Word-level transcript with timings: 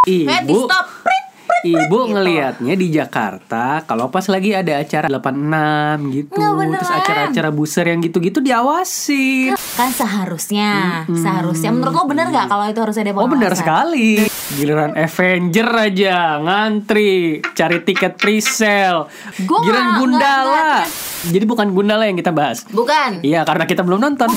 Ibu 0.00 0.64
stop. 0.64 0.86
Prit, 1.04 1.24
prit, 1.36 1.44
prit, 1.44 1.64
Ibu 1.76 1.98
gitu. 1.98 2.08
ngelihatnya 2.10 2.72
di 2.72 2.88
Jakarta 2.88 3.84
kalau 3.84 4.08
pas 4.08 4.24
lagi 4.24 4.56
ada 4.56 4.72
acara 4.74 5.12
86 5.12 6.08
gitu. 6.08 6.40
Terus 6.40 6.88
acara-acara 6.90 7.48
buser 7.50 7.84
yang 7.84 8.00
gitu-gitu 8.00 8.40
diawasin. 8.40 9.52
Kan 9.76 9.92
seharusnya, 9.92 11.04
seharusnya 11.06 11.68
menurut 11.68 11.92
lo 11.92 12.08
bener 12.08 12.32
nggak 12.32 12.48
kalau 12.48 12.64
itu 12.64 12.80
harus 12.80 12.96
ada 12.96 13.12
Oh 13.12 13.28
benar 13.28 13.52
pengawasan? 13.52 13.60
sekali. 13.60 14.10
Giliran 14.50 14.96
Avenger 14.96 15.68
aja 15.68 16.16
ngantri 16.40 17.12
cari 17.52 17.78
tiket 17.82 18.16
pre-sale. 18.16 19.04
Gua 19.44 19.60
Giliran 19.60 20.00
Gundala. 20.00 20.48
nggak- 20.80 20.88
Jadi 21.28 21.44
bukan 21.44 21.68
Gundala 21.70 22.08
yang 22.08 22.16
kita 22.16 22.32
bahas. 22.32 22.64
Bukan. 22.66 23.20
Iya 23.20 23.44
karena 23.44 23.68
kita 23.68 23.84
belum 23.84 24.00
nonton. 24.00 24.32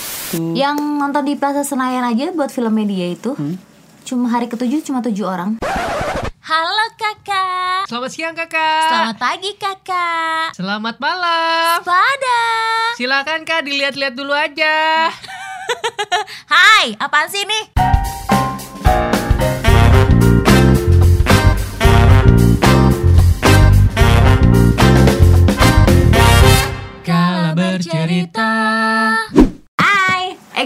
Yang 0.52 0.75
nonton 0.75 1.23
di 1.23 1.34
Plaza 1.34 1.64
Senayan 1.64 2.04
aja 2.04 2.36
buat 2.36 2.52
film 2.52 2.75
media 2.75 3.07
itu 3.07 3.32
Hmm? 3.32 3.71
Cuma 4.14 4.30
hari 4.30 4.45
ketujuh 4.45 4.86
cuma 4.86 5.02
tujuh 5.02 5.25
orang. 5.25 5.57
Halo 6.45 6.86
kakak. 7.02 7.90
Selamat 7.90 8.12
siang 8.13 8.38
kakak. 8.38 8.86
Selamat 8.86 9.17
pagi 9.17 9.52
kakak. 9.58 10.53
Selamat 10.53 10.95
malam. 11.02 11.81
Pada. 11.81 12.41
Silakan 12.94 13.41
kak 13.41 13.66
dilihat-lihat 13.66 14.13
dulu 14.13 14.38
aja. 14.38 15.09
Hai, 16.53 16.94
apaan 17.02 17.26
sih 17.26 17.41
ini? 17.41 17.83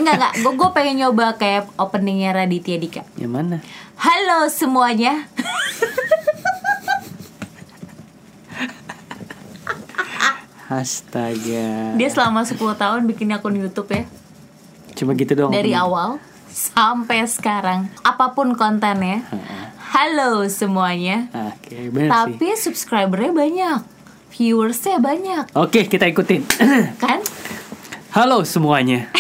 Enggak 0.08 0.24
enggak, 0.24 0.34
gue 0.40 0.54
gue 0.56 0.70
pengen 0.72 0.96
nyoba 1.04 1.36
kayak 1.36 1.68
openingnya 1.76 2.32
Raditya 2.32 2.80
Dika. 2.80 3.04
Yang 3.20 3.32
mana? 3.36 3.58
Halo 4.00 4.48
semuanya. 4.48 5.28
Astaga. 10.68 11.96
Dia 11.96 12.10
selama 12.12 12.48
10 12.48 12.56
tahun 12.56 13.02
bikin 13.08 13.36
akun 13.36 13.56
YouTube 13.60 13.92
ya. 13.92 14.04
Cuma 14.96 15.12
gitu 15.16 15.36
doang. 15.36 15.52
Dari 15.52 15.76
awal 15.76 16.24
sampai 16.48 17.28
sekarang. 17.28 17.92
Apa 18.04 18.32
pun 18.32 18.56
kontennya. 18.56 19.28
Halo 19.92 20.48
semuanya. 20.48 21.28
Oke, 21.36 21.92
sih. 21.92 22.08
Tapi 22.08 22.48
subscribernya 22.56 23.32
banyak. 23.36 23.80
Viewersnya 24.36 25.00
banyak. 25.04 25.52
Oke, 25.56 25.88
kita 25.88 26.08
ikutin. 26.08 26.44
Kan? 27.04 27.20
Halo 28.16 28.44
semuanya. 28.48 29.12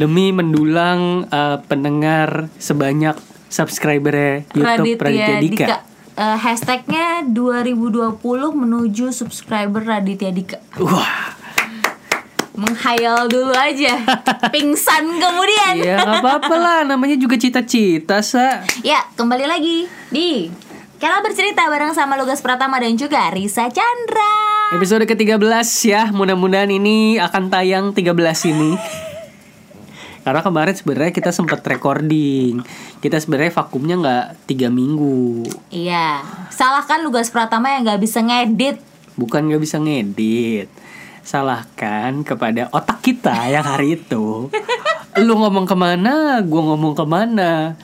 Demi 0.00 0.32
mendulang 0.32 1.28
eh, 1.28 1.60
pendengar 1.68 2.48
sebanyak 2.56 3.20
subscriber 3.52 4.48
YouTube 4.56 4.96
Raditya 4.96 5.36
Dika. 5.36 5.66
Eh, 6.16 6.36
hashtagnya 6.40 7.28
2020 7.28 8.16
menuju 8.56 9.12
subscriber 9.12 9.84
Raditya 9.84 10.32
Dika. 10.32 10.56
Wah, 10.80 11.36
Menghayal 12.56 13.28
dulu 13.28 13.52
aja. 13.52 14.00
Pingsan 14.56 15.20
kemudian. 15.20 15.84
ya 15.84 16.00
nggak 16.00 16.24
apa-apa 16.24 16.54
lah. 16.56 16.80
Namanya 16.88 17.20
juga 17.20 17.36
cita-cita, 17.36 18.24
sa. 18.24 18.64
Ya, 18.80 19.04
kembali 19.20 19.44
lagi 19.44 19.84
di 20.08 20.48
Kala 21.00 21.24
bercerita 21.24 21.64
bareng 21.64 21.96
sama 21.96 22.16
Lugas 22.20 22.44
Pratama 22.44 22.76
dan 22.76 22.92
juga 22.96 23.32
Risa 23.32 23.68
Chandra. 23.72 24.36
Episode 24.76 25.08
ke-13 25.08 25.68
ya. 25.88 26.08
Mudah-mudahan 26.12 26.68
ini 26.68 27.16
akan 27.16 27.48
tayang 27.48 27.96
13 27.96 28.12
ini. 28.52 28.76
Karena 30.20 30.40
kemarin 30.44 30.76
sebenarnya 30.76 31.12
kita 31.12 31.30
sempat 31.32 31.64
recording. 31.64 32.60
Kita 33.00 33.16
sebenarnya 33.16 33.52
vakumnya 33.56 33.96
nggak 33.96 34.26
tiga 34.46 34.68
minggu. 34.68 35.48
Iya, 35.72 36.20
salahkan 36.52 37.00
Lugas 37.00 37.32
Pratama 37.32 37.72
yang 37.72 37.88
nggak 37.88 38.02
bisa 38.02 38.20
ngedit. 38.20 38.90
bukan 39.18 39.52
nggak 39.52 39.60
bisa 39.60 39.76
ngedit 39.76 40.72
salahkan 41.20 42.24
kepada 42.24 42.72
otak 42.72 43.04
kita 43.04 43.52
yang 43.52 43.60
hari 43.60 44.00
itu 44.00 44.48
lu 45.20 45.34
ngomong 45.36 45.68
ke 45.68 45.76
mana 45.76 46.40
gua 46.40 46.72
ngomong 46.72 46.96
ke 46.96 47.04
mana 47.04 47.76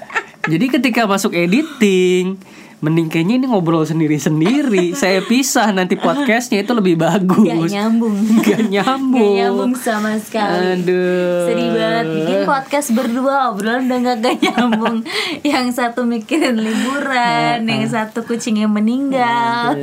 jadi 0.48 0.78
ketika 0.78 1.04
masuk 1.04 1.36
editing 1.36 2.40
mending 2.86 3.10
kayaknya 3.10 3.34
ini 3.42 3.46
ngobrol 3.50 3.82
sendiri-sendiri. 3.82 4.94
Saya 5.02 5.18
pisah 5.26 5.74
nanti 5.74 5.98
podcastnya 5.98 6.62
itu 6.62 6.70
lebih 6.70 6.94
Gak 6.94 7.26
bagus 7.26 7.70
nyambung. 7.74 8.14
Nggak 8.14 8.62
nyambung. 8.70 9.34
Gak 9.34 9.38
nyambung 9.42 9.72
sama 9.74 10.10
sekali. 10.22 10.78
aduh. 10.78 11.50
Sedih 11.50 11.68
banget. 11.74 12.04
Bikin 12.14 12.38
podcast 12.46 12.88
berdua 12.94 13.34
obrolan 13.50 13.90
udah 13.90 13.98
gak, 13.98 14.16
gak 14.22 14.36
nyambung. 14.46 14.96
Yang 15.50 15.66
satu 15.74 16.06
mikirin 16.06 16.62
liburan 16.62 17.66
Yang 17.66 17.98
satu 17.98 18.22
kucingnya 18.22 18.70
meninggal. 18.70 19.74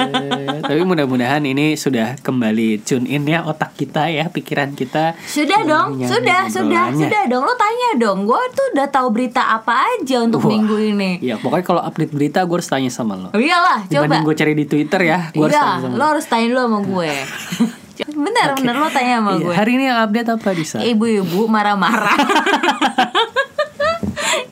Tapi 0.64 0.82
mudah-mudahan 0.88 1.44
ini 1.44 1.76
sudah 1.76 2.16
kembali 2.24 2.88
tune 2.88 3.12
in 3.12 3.28
ya 3.28 3.44
otak 3.44 3.76
kita 3.76 4.08
ya 4.08 4.32
pikiran 4.32 4.72
kita. 4.72 5.20
Sudah 5.28 5.60
dong, 5.68 6.00
sudah, 6.00 6.48
sudah, 6.48 6.96
sudah 6.96 7.24
dong. 7.28 7.44
Lo 7.44 7.54
tanya 7.60 7.90
dong, 8.00 8.24
gue 8.24 8.42
tuh 8.56 8.66
udah 8.78 8.88
tahu 8.88 9.12
berita 9.12 9.52
apa 9.52 9.84
aja 10.00 10.24
untuk 10.24 10.46
Wah. 10.48 10.56
minggu 10.56 10.76
ini. 10.96 11.12
ya 11.20 11.36
pokoknya 11.42 11.66
kalau 11.66 11.82
update 11.84 12.14
berita 12.14 12.40
gue 12.46 12.56
harus 12.56 12.70
tanya 12.70 12.93
sama 12.94 13.18
lo. 13.18 13.28
Oh 13.28 13.42
iyalah, 13.42 13.84
coba. 13.84 14.06
Dibanding 14.06 14.24
gue 14.24 14.36
cari 14.38 14.54
di 14.54 14.66
Twitter 14.66 15.02
ya 15.04 15.20
gue 15.30 15.42
harus 15.42 15.52
Iya, 15.52 15.64
tanya 15.64 15.82
sama 15.82 15.96
lo 15.96 16.06
harus 16.08 16.26
tanya 16.26 16.46
dulu 16.48 16.60
sama 16.62 16.80
gue. 16.82 17.12
Bener, 18.04 18.48
bener 18.56 18.76
lo 18.76 18.88
tanya 18.88 19.14
sama 19.20 19.32
Iya, 19.32 19.42
gue. 19.42 19.54
hari 19.54 19.72
ini 19.76 19.84
yang 19.86 20.00
update 20.02 20.30
apa 20.32 20.50
Disa? 20.52 20.78
Ibu-ibu 20.80 21.46
marah-marah. 21.46 22.18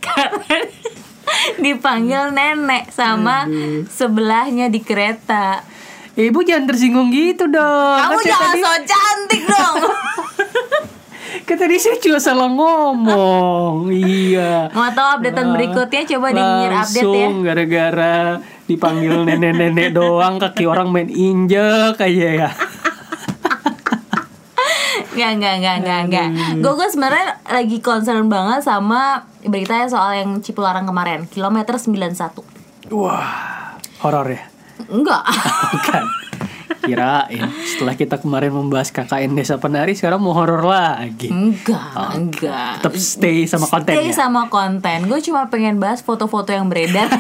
Karena 0.02 0.58
dipanggil 1.58 2.24
nenek 2.32 2.90
sama 2.90 3.46
sebelahnya 3.88 4.68
di 4.68 4.80
kereta. 4.80 5.62
Ibu 6.12 6.44
jangan 6.44 6.68
tersinggung 6.68 7.08
gitu 7.10 7.48
dong. 7.48 7.98
Kamu 7.98 8.20
saya 8.20 8.28
jangan 8.28 8.50
tadi, 8.52 8.60
so 8.60 8.72
cantik 8.84 9.42
dong 9.48 9.76
kan 11.46 11.56
tadi 11.58 11.76
saya 11.78 11.98
cuma 11.98 12.20
salah 12.22 12.50
ngomong. 12.50 13.90
iya. 13.96 14.70
Mau 14.72 14.88
tahu 14.94 15.08
updatean 15.20 15.48
berikutnya 15.54 16.02
coba 16.16 16.28
dengerin 16.32 16.78
update 16.78 17.02
ya 17.02 17.06
Langsung 17.06 17.34
gara-gara 17.44 18.16
dipanggil 18.70 19.14
nenek-nenek 19.28 19.90
doang 19.98 20.40
kaki 20.40 20.64
orang 20.70 20.88
main 20.94 21.10
injek 21.12 21.98
aja 22.00 22.30
ya. 22.48 22.52
Nggak, 25.12 25.32
nggak, 25.44 25.56
nggak, 25.60 25.78
nggak, 25.84 26.02
nggak 26.08 26.28
Gue 26.64 26.72
gue 26.80 26.88
sebenarnya 26.88 27.44
lagi 27.44 27.84
concern 27.84 28.32
banget 28.32 28.64
sama 28.64 29.28
beritanya 29.44 29.92
soal 29.92 30.16
yang 30.16 30.40
Cipularang 30.40 30.88
kemarin 30.88 31.28
Kilometer 31.28 31.76
91 31.76 32.96
Wah, 32.96 33.76
horor 34.08 34.28
ya. 34.32 34.44
Enggak 34.88 35.24
Bukan. 35.76 36.04
Kirain 36.82 37.46
setelah 37.64 37.94
kita 37.94 38.18
kemarin 38.18 38.52
membahas 38.52 38.90
KKN 38.90 39.32
Desa 39.32 39.56
Penari 39.56 39.94
sekarang 39.94 40.18
mau 40.18 40.34
horor 40.34 40.62
lagi. 40.62 41.30
Enggak, 41.30 42.12
enggak 42.12 42.82
Tetap 42.82 42.94
stay 42.96 43.46
sama 43.46 43.66
Stay 43.66 43.74
kontennya. 43.78 44.12
sama 44.12 44.42
konten 44.48 45.06
Gue 45.06 45.22
cuma 45.22 45.46
pengen 45.48 45.78
bahas 45.78 46.02
foto-foto 46.02 46.50
yang 46.50 46.68
beredar 46.68 47.08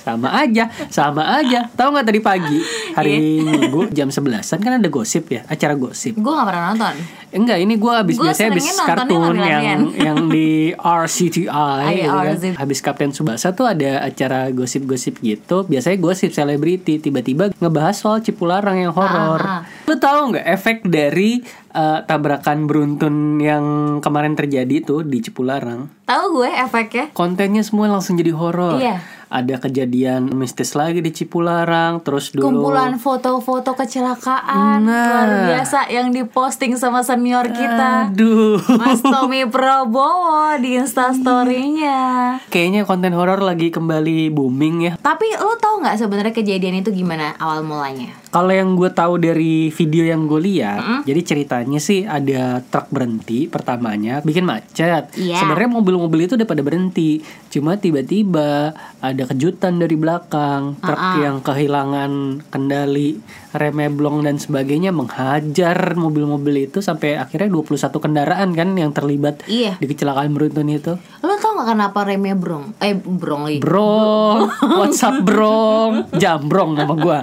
Sama 0.00 0.28
aja, 0.32 0.72
sama 0.88 1.22
aja. 1.38 1.68
Tahu 1.76 1.88
nggak 1.92 2.06
tadi 2.08 2.20
pagi 2.24 2.58
hari 2.96 3.44
Minggu 3.44 3.92
jam 3.92 4.08
11-an 4.08 4.58
kan 4.58 4.72
ada 4.80 4.88
gosip 4.88 5.28
ya, 5.28 5.44
acara 5.46 5.76
gosip. 5.76 6.16
Gue 6.16 6.32
gak 6.32 6.48
pernah 6.48 6.72
nonton 6.72 6.94
Enggak, 7.30 7.58
ini 7.62 7.78
gue 7.78 7.92
habis 7.94 8.18
Gua 8.18 8.34
biasanya 8.34 8.50
habis 8.50 8.66
kartun 8.74 9.36
yang 9.38 9.82
yang 10.06 10.18
di 10.26 10.74
RCTI 10.74 11.46
Iya, 11.46 12.10
gitu 12.10 12.18
kan. 12.18 12.54
Habis 12.58 12.78
Kapten 12.82 13.14
Subasa 13.14 13.54
tuh 13.54 13.70
ada 13.70 14.02
acara 14.02 14.50
gosip-gosip 14.50 15.22
gitu. 15.22 15.62
Biasanya 15.70 15.98
gosip 16.02 16.34
selebriti 16.34 16.98
tiba-tiba 16.98 17.54
ngebahas 17.62 17.94
soal 17.94 18.18
Cipularang 18.26 18.82
yang 18.82 18.90
horor. 18.90 19.38
Ah, 19.46 19.62
ah. 19.62 19.86
Lu 19.86 19.94
tahu 19.94 20.34
nggak 20.34 20.46
efek 20.58 20.76
dari 20.90 21.38
eh, 21.70 21.98
tabrakan 22.02 22.66
beruntun 22.66 23.38
yang 23.38 23.64
kemarin 24.02 24.34
terjadi 24.34 24.82
tuh 24.82 25.06
di 25.06 25.22
Cipularang? 25.22 25.86
Tahu 26.10 26.24
gue 26.42 26.50
efeknya 26.50 27.14
Kontennya 27.14 27.62
semua 27.62 27.86
langsung 27.86 28.18
jadi 28.18 28.34
horor. 28.34 28.82
Iya. 28.82 29.19
Ada 29.30 29.62
kejadian 29.62 30.34
mistis 30.34 30.74
lagi 30.74 30.98
di 30.98 31.14
Cipularang, 31.14 32.02
terus 32.02 32.34
dulu 32.34 32.50
Kumpulan 32.50 32.98
foto-foto 32.98 33.78
kecelakaan 33.78 34.82
Nah. 34.82 35.06
Luar 35.06 35.30
biasa 35.54 35.86
yang 35.86 36.10
diposting 36.10 36.74
sama 36.74 37.06
senior 37.06 37.46
kita 37.54 38.10
Aduh. 38.10 38.58
Mas 38.74 38.98
Tommy 38.98 39.46
Prabowo 39.54 40.58
di 40.58 40.74
instastorynya 40.82 42.42
Kayaknya 42.50 42.82
konten 42.82 43.14
horor 43.14 43.38
lagi 43.38 43.70
kembali 43.70 44.34
booming 44.34 44.76
ya. 44.90 44.92
Tapi 44.98 45.38
lo 45.38 45.54
tau 45.62 45.78
nggak 45.78 45.94
sebenarnya 45.94 46.34
kejadian 46.34 46.82
itu 46.82 46.90
gimana 46.90 47.38
awal 47.38 47.62
mulanya? 47.62 48.10
Kalau 48.30 48.54
yang 48.54 48.78
gue 48.78 48.90
tahu 48.94 49.18
dari 49.18 49.74
video 49.74 50.06
yang 50.06 50.30
gue 50.30 50.38
lihat, 50.38 51.02
jadi 51.02 51.20
ceritanya 51.26 51.82
sih 51.82 52.06
ada 52.06 52.62
truk 52.62 52.86
berhenti 52.94 53.50
pertamanya, 53.50 54.22
bikin 54.22 54.46
macet. 54.46 55.10
Iya. 55.18 55.42
Sebenarnya 55.42 55.70
mobil-mobil 55.74 56.30
itu 56.30 56.38
udah 56.38 56.46
pada 56.46 56.62
berhenti, 56.62 57.26
cuma 57.50 57.74
tiba-tiba 57.74 58.70
ada 59.02 59.22
kejutan 59.26 59.82
dari 59.82 59.98
belakang, 59.98 60.78
truk 60.78 61.02
yang 61.18 61.42
kehilangan 61.42 62.46
kendali, 62.54 63.18
remnya 63.50 63.90
blong 63.90 64.22
dan 64.22 64.38
sebagainya 64.38 64.94
menghajar 64.94 65.98
mobil-mobil 65.98 66.70
itu 66.70 66.78
sampai 66.78 67.18
akhirnya 67.18 67.50
21 67.50 67.90
kendaraan 67.98 68.54
kan 68.54 68.68
yang 68.78 68.94
terlibat 68.94 69.42
Iya 69.50 69.74
di 69.82 69.90
kecelakaan 69.90 70.30
beruntun 70.30 70.70
itu. 70.70 70.94
Lo 71.26 71.34
tau 71.34 71.58
nggak 71.58 71.68
kenapa 71.74 71.98
remnya 72.06 72.38
brong? 72.38 72.78
Eh 72.78 72.94
brong 72.94 73.42
lagi. 73.50 73.58
Brong, 73.58 74.46
WhatsApp 74.78 75.26
brong, 75.26 76.14
jambrong 76.14 76.78
nama 76.78 76.94
gua. 76.94 77.18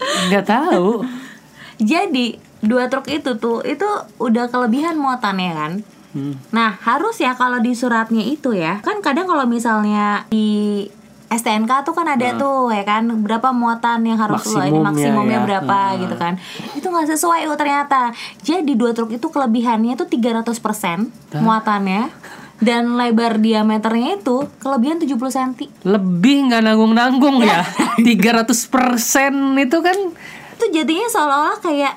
Nggak 0.00 0.46
tahu. 0.46 1.04
Jadi 1.78 2.38
dua 2.58 2.90
truk 2.90 3.06
itu 3.06 3.38
tuh 3.38 3.62
itu 3.62 3.86
udah 4.18 4.50
kelebihan 4.50 4.98
muatannya 4.98 5.52
kan. 5.54 5.72
Hmm. 6.08 6.34
Nah 6.50 6.74
harus 6.80 7.20
ya 7.20 7.36
kalau 7.36 7.60
di 7.60 7.76
suratnya 7.76 8.24
itu 8.24 8.56
ya 8.56 8.80
kan 8.80 8.98
kadang 8.98 9.28
kalau 9.28 9.44
misalnya 9.44 10.24
di 10.26 10.88
STNK 11.28 11.84
tuh 11.84 11.92
kan 11.92 12.08
ada 12.08 12.40
tuh 12.40 12.72
ya 12.72 12.88
kan 12.88 13.04
berapa 13.20 13.52
muatan 13.52 14.00
yang 14.00 14.16
harus 14.16 14.48
lo 14.48 14.64
ini 14.64 14.80
Maksimumnya 14.80 15.44
ya. 15.44 15.44
berapa 15.44 15.76
Hmm. 15.92 16.00
gitu 16.00 16.16
kan 16.16 16.40
itu 16.72 16.86
nggak 16.88 17.08
sesuai 17.12 17.44
oh 17.46 17.58
ternyata 17.60 18.16
jadi 18.40 18.72
dua 18.72 18.96
truk 18.96 19.12
itu 19.12 19.28
kelebihannya 19.28 19.92
itu 19.92 20.08
300% 20.08 20.48
muatannya 21.36 22.08
dan 22.58 22.98
lebar 22.98 23.38
diameternya 23.38 24.18
itu 24.18 24.50
kelebihan 24.58 24.98
70 24.98 25.14
cm 25.14 25.52
Lebih 25.86 26.50
nggak 26.50 26.62
nanggung-nanggung 26.62 27.38
ya. 27.40 27.62
300% 28.02 28.50
itu 29.56 29.78
kan. 29.78 29.98
Itu 30.54 30.64
jadinya 30.68 31.06
seolah-olah 31.06 31.58
kayak 31.58 31.94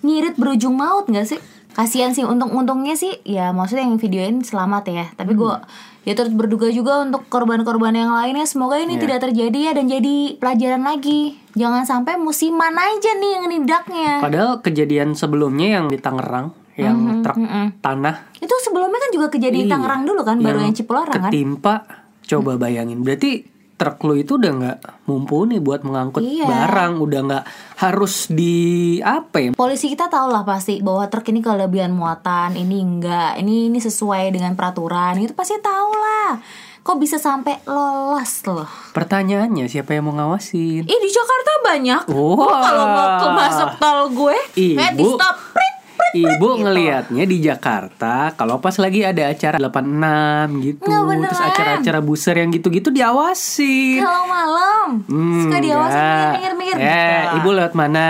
ngirit 0.00 0.36
berujung 0.36 0.74
maut 0.74 1.08
nggak 1.08 1.26
sih? 1.26 1.40
Kasihan 1.72 2.12
sih 2.12 2.20
untung-untungnya 2.20 2.92
sih 2.92 3.24
ya 3.24 3.48
maksudnya 3.50 3.88
yang 3.88 3.96
videoin 3.96 4.44
selamat 4.44 4.84
ya. 4.86 5.04
Tapi 5.16 5.32
gue 5.32 5.56
ya 6.02 6.12
terus 6.12 6.28
berduga 6.28 6.68
juga 6.68 7.00
untuk 7.00 7.24
korban-korban 7.26 7.96
yang 7.96 8.12
lainnya. 8.12 8.44
Semoga 8.44 8.76
ini 8.76 8.96
Iya. 8.96 9.02
tidak 9.02 9.18
terjadi 9.24 9.58
ya 9.58 9.72
dan 9.72 9.88
jadi 9.88 10.16
pelajaran 10.36 10.84
lagi. 10.84 11.40
Jangan 11.52 11.84
sampai 11.84 12.16
musiman 12.16 12.76
aja 12.76 13.10
nih 13.14 13.30
yang 13.32 13.46
nidaknya. 13.46 14.20
Padahal 14.20 14.60
kejadian 14.60 15.16
sebelumnya 15.16 15.80
yang 15.80 15.88
di 15.88 15.96
Tangerang 15.96 16.52
yang 16.74 16.96
truk 17.20 17.36
tanah. 17.78 18.32
Itu 18.34 18.54
sebelumnya 18.60 18.98
kan 18.98 19.10
juga 19.10 19.26
kejadian 19.28 19.54
di 19.56 19.66
Iya. 19.66 19.72
Tangerang 19.72 20.02
dulu 20.02 20.20
kan 20.22 20.36
baru 20.38 20.58
yang 20.60 20.72
Cipularang 20.72 21.14
kan? 21.18 21.28
ketimpa. 21.28 21.74
Coba 22.22 22.56
bayangin 22.56 23.00
berarti 23.00 23.44
truk 23.74 23.98
lu 24.04 24.14
itu 24.14 24.38
udah 24.38 24.52
nggak 24.54 24.78
mumpuni 25.04 25.58
buat 25.58 25.82
mengangkut 25.82 26.22
Iya. 26.22 26.46
barang 26.46 27.02
udah 27.02 27.20
nggak 27.24 27.44
harus 27.78 28.30
di 28.30 28.54
apa 28.98 29.36
ya? 29.38 29.50
Polisi 29.52 29.86
kita 29.86 30.06
tahu 30.06 30.30
lah 30.30 30.42
pasti 30.42 30.78
bahwa 30.78 31.02
truk 31.06 31.26
ini 31.26 31.40
kelebihan 31.40 31.90
muatan 31.90 32.54
ini 32.54 32.78
enggak 32.78 33.36
ini 33.36 33.66
ini 33.66 33.78
sesuai 33.78 34.30
dengan 34.30 34.54
peraturan. 34.54 35.18
Itu 35.18 35.34
pasti 35.34 35.58
tahu 35.58 35.90
lah. 35.92 36.38
Kok 36.82 36.98
bisa 36.98 37.14
sampai 37.14 37.62
lolos 37.62 38.42
loh? 38.44 38.66
Pertanyaannya 38.90 39.66
siapa 39.66 39.94
yang 39.94 40.02
mau 40.04 40.14
ngawasin? 40.14 40.82
Ih 40.82 40.98
di 40.98 41.08
Jakarta 41.08 41.52
banyak. 41.64 42.00
Gua 42.06 42.58
kalau 42.58 42.86
mau 42.88 43.08
ke 43.18 43.28
masuk 43.32 43.70
tol 43.78 44.00
gue 44.10 44.36
Ibu. 44.56 44.78
eh, 44.78 44.90
di 44.92 45.04
stop 45.04 45.36
Ibu 46.12 46.28
gitu. 46.46 46.60
ngelihatnya 46.60 47.24
di 47.24 47.38
Jakarta 47.40 48.14
kalau 48.32 48.56
pas 48.56 48.76
lagi 48.76 49.00
ada 49.00 49.26
acara 49.26 49.56
86 49.56 50.60
gitu 50.62 50.84
Nggak 50.84 51.24
terus 51.24 51.40
acara-acara 51.42 51.98
buser 52.00 52.36
yang 52.36 52.50
gitu-gitu 52.50 52.88
diawasin 52.88 53.98
Kalau 53.98 54.24
malam 54.24 54.86
Hmm, 55.02 55.42
Suka 55.42 55.58
diawasin 55.58 55.96
enggak. 55.98 56.30
minggir-minggir 56.34 56.76
Eh, 56.76 56.84
gitu. 56.84 57.36
ibu 57.38 57.48
lewat 57.50 57.72
mana? 57.72 58.08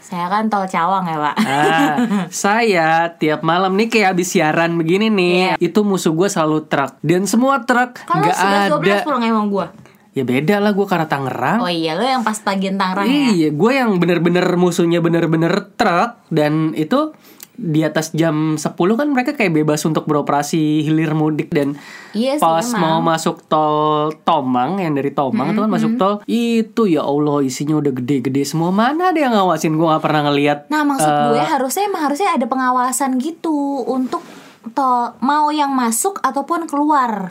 Saya 0.00 0.26
kan 0.28 0.46
tol 0.46 0.66
Cawang 0.66 1.04
ya 1.04 1.16
pak 1.16 1.34
Ah, 1.40 1.94
saya 2.44 2.88
tiap 3.12 3.40
malam 3.40 3.72
nih 3.72 3.88
kayak 3.88 4.08
habis 4.10 4.28
siaran 4.28 4.74
begini 4.74 5.08
nih, 5.08 5.56
itu 5.56 5.80
musuh 5.80 6.12
gue 6.12 6.26
selalu 6.26 6.66
truk 6.66 6.98
dan 7.00 7.24
semua 7.24 7.62
truk 7.62 8.02
nggak 8.04 8.36
11-12 8.74 8.82
ada. 8.84 8.96
pulang 9.00 9.22
emang 9.22 9.46
gue 9.48 9.66
Ya 10.12 10.22
beda 10.22 10.58
lah 10.58 10.70
gue 10.70 10.86
karena 10.86 11.06
Tangerang. 11.06 11.58
Oh 11.58 11.66
iya 11.66 11.92
lo 11.92 12.04
yang 12.04 12.22
pas 12.22 12.38
bagian 12.38 12.74
Tangerang 12.74 13.02
ya 13.04 13.18
Iya, 13.32 13.48
gue 13.50 13.72
yang 13.72 13.90
bener-bener 13.96 14.46
musuhnya 14.54 14.98
bener-bener 14.98 15.50
truk 15.74 16.22
dan 16.28 16.70
itu 16.72 17.10
di 17.54 17.80
atas 17.80 18.10
jam 18.10 18.54
10 18.54 18.66
kan 18.74 19.06
mereka 19.06 19.32
kayak 19.32 19.54
bebas 19.54 19.82
untuk 19.82 20.04
beroperasi 20.04 20.58
hilir 20.82 21.12
mudik 21.12 21.48
dan 21.48 21.78
Iya 22.10 22.34
sih, 22.34 22.42
pas 22.42 22.62
emang. 22.64 22.80
mau 22.80 22.98
masuk 23.04 23.42
tol 23.44 24.10
Tomang 24.20 24.76
yang 24.76 24.92
dari 24.92 25.10
Tomang 25.10 25.50
itu 25.50 25.60
kan 25.60 25.68
masuk 25.68 25.94
tol 25.94 26.14
itu 26.24 26.82
ya 26.84 27.02
Allah 27.02 27.40
isinya 27.40 27.74
udah 27.76 27.92
gede-gede 27.92 28.42
semua 28.44 28.68
mana 28.68 29.08
ada 29.08 29.18
yang 29.18 29.30
ngawasin 29.32 29.72
gue 29.72 29.86
gak 29.88 30.00
pernah 30.00 30.22
ngeliat 30.24 30.66
Nah 30.66 30.82
maksud 30.82 31.06
Eh. 31.06 31.22
gue 31.28 31.40
harusnya 31.40 31.82
emang 31.84 32.02
harusnya 32.04 32.28
ada 32.32 32.44
pengawasan 32.44 33.16
gitu 33.16 33.54
Untuk 33.84 34.22
tol 34.70 35.14
mau 35.18 35.48
yang 35.48 35.70
masuk 35.70 36.18
ataupun 36.20 36.64
keluar 36.64 37.30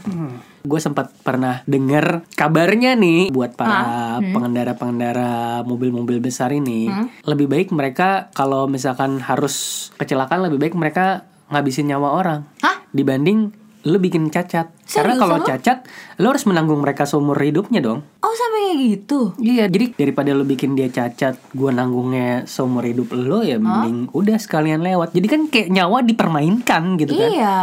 gue 0.63 0.79
sempat 0.79 1.11
pernah 1.21 1.59
dengar 1.67 2.23
kabarnya 2.33 2.95
nih 2.95 3.35
buat 3.35 3.51
Ah, 3.53 3.57
para 3.59 3.79
hmm. 4.17 4.31
pengendara-pengendara 4.31 5.31
mobil-mobil 5.67 6.23
besar 6.23 6.55
ini 6.55 6.87
lebih 7.23 7.51
baik 7.51 7.75
mereka 7.75 8.31
kalau 8.31 8.65
misalkan 8.65 9.19
harus 9.19 9.87
kecelakaan 9.99 10.47
lebih 10.47 10.63
baik 10.63 10.75
mereka 10.75 11.27
ngabisin 11.51 11.91
nyawa 11.91 12.15
orang 12.15 12.39
Hah? 12.63 12.79
dibanding 12.89 13.51
lu 13.83 13.99
bikin 13.99 14.31
cacat 14.31 14.71
karena 14.87 15.11
Seriusan 15.11 15.19
kalau 15.19 15.37
cacat 15.43 15.77
lu 16.15 16.31
harus 16.31 16.47
menanggung 16.47 16.79
mereka 16.79 17.03
seumur 17.03 17.35
hidupnya 17.35 17.83
dong 17.83 17.99
Oh 18.23 18.31
sampai 18.31 18.59
kayak 18.63 18.77
gitu 18.79 19.19
Iya, 19.35 19.67
jadi 19.67 19.91
daripada 19.99 20.31
lu 20.31 20.47
bikin 20.47 20.79
dia 20.79 20.87
cacat, 20.87 21.35
gua 21.51 21.75
nanggungnya 21.75 22.47
seumur 22.47 22.87
hidup 22.87 23.11
lo 23.11 23.43
ya 23.43 23.59
mending 23.59 24.07
udah 24.15 24.39
sekalian 24.39 24.79
lewat. 24.79 25.11
Jadi 25.11 25.27
kan 25.27 25.41
kayak 25.51 25.67
nyawa 25.69 25.99
dipermainkan 26.01 26.95
gitu 26.95 27.11
kan. 27.13 27.29
Iya 27.29 27.57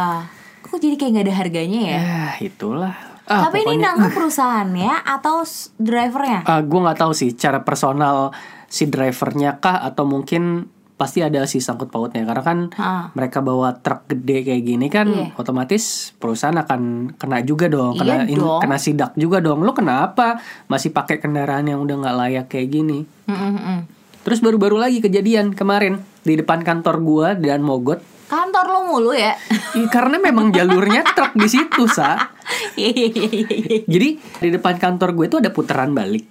Kok 0.71 0.79
jadi 0.79 0.95
kayak 0.95 1.13
gak 1.13 1.27
ada 1.27 1.35
harganya 1.37 1.81
ya 1.83 1.99
Ya, 1.99 2.19
itulah. 2.41 2.95
Ah, 3.25 3.47
Tapi 3.47 3.61
ini 3.61 3.75
pokoknya- 3.75 3.85
nanggung 3.89 4.15
perusahaannya 4.19 4.93
atau 5.05 5.37
drivernya? 5.77 6.41
Ah, 6.45 6.61
gue 6.61 6.81
nggak 6.81 6.99
tahu 6.99 7.13
sih 7.13 7.31
cara 7.33 7.61
personal 7.61 8.31
si 8.67 8.87
drivernya 8.87 9.57
kah 9.57 9.79
atau 9.81 10.03
mungkin 10.05 10.67
pasti 10.95 11.21
ada 11.21 11.43
sih 11.45 11.59
sangkut 11.59 11.89
pautnya 11.89 12.23
karena 12.23 12.45
kan 12.45 12.59
Ah. 12.77 13.09
mereka 13.13 13.41
bawa 13.41 13.73
truk 13.75 14.05
gede 14.07 14.45
kayak 14.45 14.63
gini 14.63 14.87
kan 14.87 15.09
Iya. 15.09 15.27
otomatis 15.35 15.83
perusahaan 16.15 16.55
akan 16.55 16.81
kena 17.15 17.41
juga 17.41 17.67
dong 17.67 17.97
kena 17.97 18.21
Iya 18.21 18.29
in- 18.29 18.37
dong. 18.37 18.61
kena 18.61 18.77
sidak 18.77 19.15
juga 19.15 19.41
dong 19.41 19.63
lo 19.63 19.73
kenapa 19.73 20.39
masih 20.67 20.91
pakai 20.91 21.17
kendaraan 21.17 21.65
yang 21.65 21.81
udah 21.81 21.97
nggak 21.97 22.17
layak 22.17 22.47
kayak 22.47 22.69
gini 22.71 23.09
Mm-mm-mm. 23.25 23.89
terus 24.21 24.39
baru-baru 24.39 24.77
lagi 24.77 24.99
kejadian 24.99 25.51
kemarin 25.51 25.99
di 26.21 26.37
depan 26.37 26.61
kantor 26.61 27.01
gua 27.01 27.29
dan 27.33 27.59
Mogot 27.61 28.05
Kantor 28.31 28.65
lo 28.71 28.81
mulu 28.87 29.11
ya? 29.11 29.35
Karena 29.95 30.23
memang 30.23 30.55
jalurnya 30.55 31.03
truk 31.03 31.35
di 31.35 31.49
situ 31.51 31.91
sa 31.91 32.31
jadi 33.93 34.09
di 34.19 34.49
depan 34.51 34.75
kantor 34.79 35.15
gue 35.15 35.27
itu 35.31 35.37
ada 35.39 35.51
putaran 35.55 35.95
balik 35.95 36.27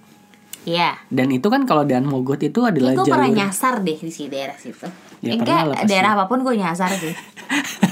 Iya. 0.60 0.92
dan 1.08 1.32
itu 1.32 1.48
kan 1.48 1.64
kalau 1.64 1.88
dan 1.88 2.04
Mogot 2.04 2.36
itu 2.44 2.60
adalah 2.68 2.92
Gue 2.92 3.08
jalur 3.08 3.16
pernah 3.16 3.32
nyasar 3.32 3.80
deh 3.80 3.96
di 3.96 4.12
si 4.12 4.28
daerah 4.28 4.52
situ. 4.60 4.84
Ya, 5.24 5.40
pernah 5.40 5.72
lah 5.72 5.88
daerah 5.88 6.12
apa 6.12 6.28
pun 6.28 6.44
gue 6.44 6.52
nyasar 6.52 6.92
sih. 7.00 7.16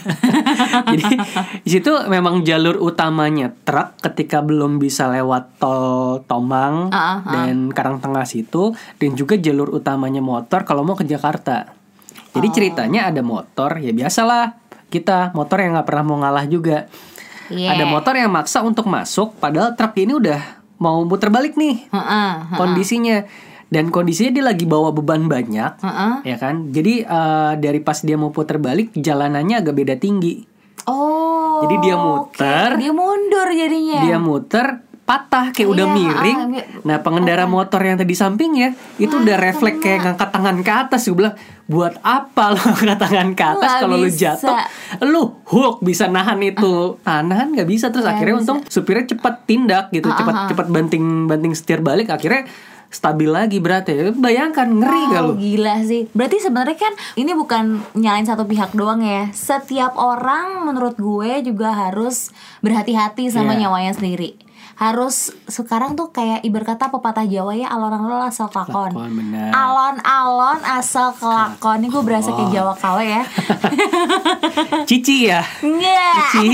Jadi 0.93 1.05
di 1.65 1.71
situ 1.73 1.97
memang 2.13 2.45
jalur 2.45 2.77
utamanya 2.77 3.57
truk 3.65 3.97
ketika 4.05 4.45
belum 4.45 4.77
bisa 4.77 5.09
lewat 5.09 5.57
tol 5.57 6.21
Tomang 6.29 6.93
ah. 6.93 7.25
dan 7.25 7.73
Karangtengah 7.73 8.29
situ 8.29 8.77
dan 9.01 9.17
juga 9.17 9.41
jalur 9.41 9.73
utamanya 9.73 10.21
motor 10.21 10.69
kalau 10.69 10.85
mau 10.85 10.93
ke 10.93 11.09
Jakarta. 11.09 11.78
Oh. 12.29 12.35
Jadi 12.41 12.49
ceritanya 12.53 13.09
ada 13.09 13.25
motor 13.25 13.81
ya 13.81 13.93
biasalah 13.93 14.57
kita 14.89 15.33
motor 15.37 15.61
yang 15.61 15.77
nggak 15.77 15.89
pernah 15.89 16.05
mau 16.05 16.17
ngalah 16.21 16.45
juga. 16.49 16.89
Iya. 17.49 17.77
Ada 17.77 17.85
motor 17.89 18.15
yang 18.17 18.29
maksa 18.29 18.61
untuk 18.61 18.85
masuk 18.89 19.37
padahal 19.41 19.73
truk 19.73 19.97
ini 19.97 20.13
udah 20.17 20.41
mau 20.79 21.01
muter 21.03 21.33
balik 21.33 21.57
nih 21.59 21.89
Heeh, 21.91 22.31
heeh, 22.45 22.55
kondisinya 22.55 23.25
dan 23.73 23.91
kondisinya 23.91 24.31
dia 24.31 24.45
lagi 24.47 24.65
bawa 24.65 24.93
beban 24.93 25.29
banyak 25.29 25.81
heeh. 25.81 26.15
ya 26.29 26.37
kan. 26.37 26.69
Jadi 26.73 27.05
eh, 27.05 27.53
dari 27.57 27.81
pas 27.81 28.01
dia 28.05 28.17
mau 28.21 28.29
puter 28.33 28.61
balik 28.61 28.93
jalanannya 28.93 29.65
agak 29.65 29.75
beda 29.77 29.97
tinggi. 29.97 30.45
Oh. 30.89 31.65
Jadi 31.65 31.77
dia 31.85 31.97
muter. 32.01 32.69
Dia 32.81 32.93
mundur 32.97 33.49
jadinya. 33.53 33.99
dia 34.05 34.17
muter 34.17 34.88
patah 35.09 35.51
kayak 35.51 35.69
udah 35.71 35.87
Iya, 35.87 35.95
miring. 35.95 36.39
ah, 36.39 36.47
Nah 36.85 36.97
pengendara 37.01 37.45
motor 37.45 37.81
yang 37.81 37.97
tadi 37.97 38.13
sampingnya 38.13 38.77
itu 38.97 39.15
udah 39.15 39.37
refleks 39.37 39.81
kayak 39.81 40.05
ngangkat 40.05 40.29
tangan 40.29 40.57
ke 40.61 40.69
atas. 40.71 41.01
Gue 41.03 41.17
bilang 41.19 41.35
buat 41.65 41.97
apa 41.99 42.45
lo 42.51 42.61
ngangkat 42.69 42.99
tangan 43.01 43.29
ke 43.33 43.45
atas 43.47 43.71
kalau 43.79 43.97
lu 43.97 44.07
jatuh, 44.07 44.57
lu 45.03 45.23
hook 45.47 45.81
bisa 45.81 46.07
nahan 46.07 46.37
itu. 46.43 47.01
Ah, 47.03 47.21
nahan 47.21 47.51
nggak 47.51 47.65
bisa 47.67 47.89
terus 47.89 48.05
Nggak 48.05 48.15
akhirnya 48.15 48.35
bisa. 48.35 48.43
untung 48.45 48.59
supirnya 48.67 49.05
cepat 49.09 49.35
tindak 49.43 49.89
gitu, 49.89 50.07
Ah, 50.07 50.15
cepat 50.15 50.35
ah, 50.35 50.39
ah. 50.39 50.47
cepat 50.47 50.67
banting 50.69 51.05
banting 51.25 51.53
setir 51.53 51.81
balik 51.81 52.09
akhirnya 52.09 52.45
stabil 52.87 53.29
lagi 53.29 53.59
beratnya. 53.59 54.13
Bayangkan 54.13 54.65
ngeri 54.67 55.03
Wow, 55.03 55.11
gak 55.11 55.23
lu? 55.23 55.33
gila 55.37 55.77
sih. 55.83 56.09
Berarti 56.11 56.37
sebenarnya 56.39 56.77
kan 56.79 56.93
ini 57.15 57.33
bukan 57.33 57.65
nyalain 57.95 58.25
satu 58.25 58.45
pihak 58.45 58.73
doang 58.73 59.01
ya. 59.01 59.29
Setiap 59.31 59.93
orang 59.95 60.65
menurut 60.65 60.97
gue 60.97 61.45
juga 61.45 61.69
harus 61.71 62.33
berhati-hati 62.61 63.29
sama 63.29 63.53
Iya. 63.53 63.65
nyawanya 63.65 63.93
sendiri. 63.93 64.41
Harus 64.79 65.35
sekarang 65.51 65.99
tuh 65.99 66.15
kayak 66.15 66.47
ibarat 66.47 66.79
kata 66.79 66.95
pepatah 66.95 67.27
Jawa 67.27 67.51
ya 67.59 67.67
alon-alon 67.67 68.31
asal 68.31 68.47
kelakon. 68.47 68.95
Benar. 68.95 69.51
Alon-alon 69.51 70.63
asal 70.63 71.11
kelakon. 71.19 71.83
Ini 71.83 71.89
gue 71.91 72.03
berasa 72.07 72.31
kayak 72.31 72.55
Jawa 72.55 72.79
KW 72.79 72.99
ya. 73.03 73.23
Cici 74.89 75.27
ya. 75.27 75.43
Cici. 75.59 76.47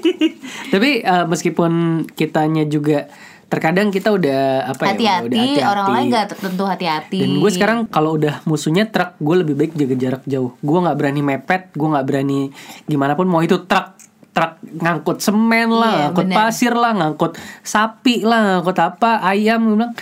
Tapi 0.76 1.00
eh, 1.00 1.24
meskipun 1.24 2.04
kitanya 2.12 2.68
juga 2.68 3.08
terkadang 3.46 3.94
kita 3.94 4.10
udah 4.12 4.68
apa 4.68 4.92
ya? 4.98 5.24
udah 5.24 5.38
Hati-hati, 5.38 5.62
orang 5.62 5.88
lain 5.96 6.06
gak 6.12 6.36
tentu 6.36 6.64
hati-hati. 6.68 7.24
Dan 7.24 7.40
gue 7.40 7.50
sekarang 7.56 7.78
kalau 7.88 8.20
udah 8.20 8.44
musuhnya 8.44 8.90
truk, 8.90 9.16
gue 9.16 9.36
lebih 9.40 9.54
baik 9.56 9.72
jaga 9.72 9.96
jarak 9.96 10.22
jauh. 10.28 10.52
Gue 10.60 10.78
nggak 10.82 10.96
berani 10.98 11.24
mepet, 11.24 11.72
gue 11.72 11.88
nggak 11.88 12.04
berani 12.04 12.50
gimana 12.84 13.16
pun 13.16 13.30
mau 13.30 13.40
itu 13.40 13.64
truk 13.64 13.95
truk 14.36 14.52
ngangkut 14.60 15.18
semen 15.18 15.72
lah, 15.72 15.88
Iya, 15.88 16.00
ngangkut 16.04 16.22
bener. 16.22 16.36
pasir 16.36 16.72
lah, 16.72 16.92
ngangkut 16.92 17.32
sapi 17.62 18.20
lah, 18.20 18.40
ngangkut 18.52 18.76
apa, 18.76 19.24
ayam 19.24 19.64
gue 19.64 19.74
bilang, 19.74 19.92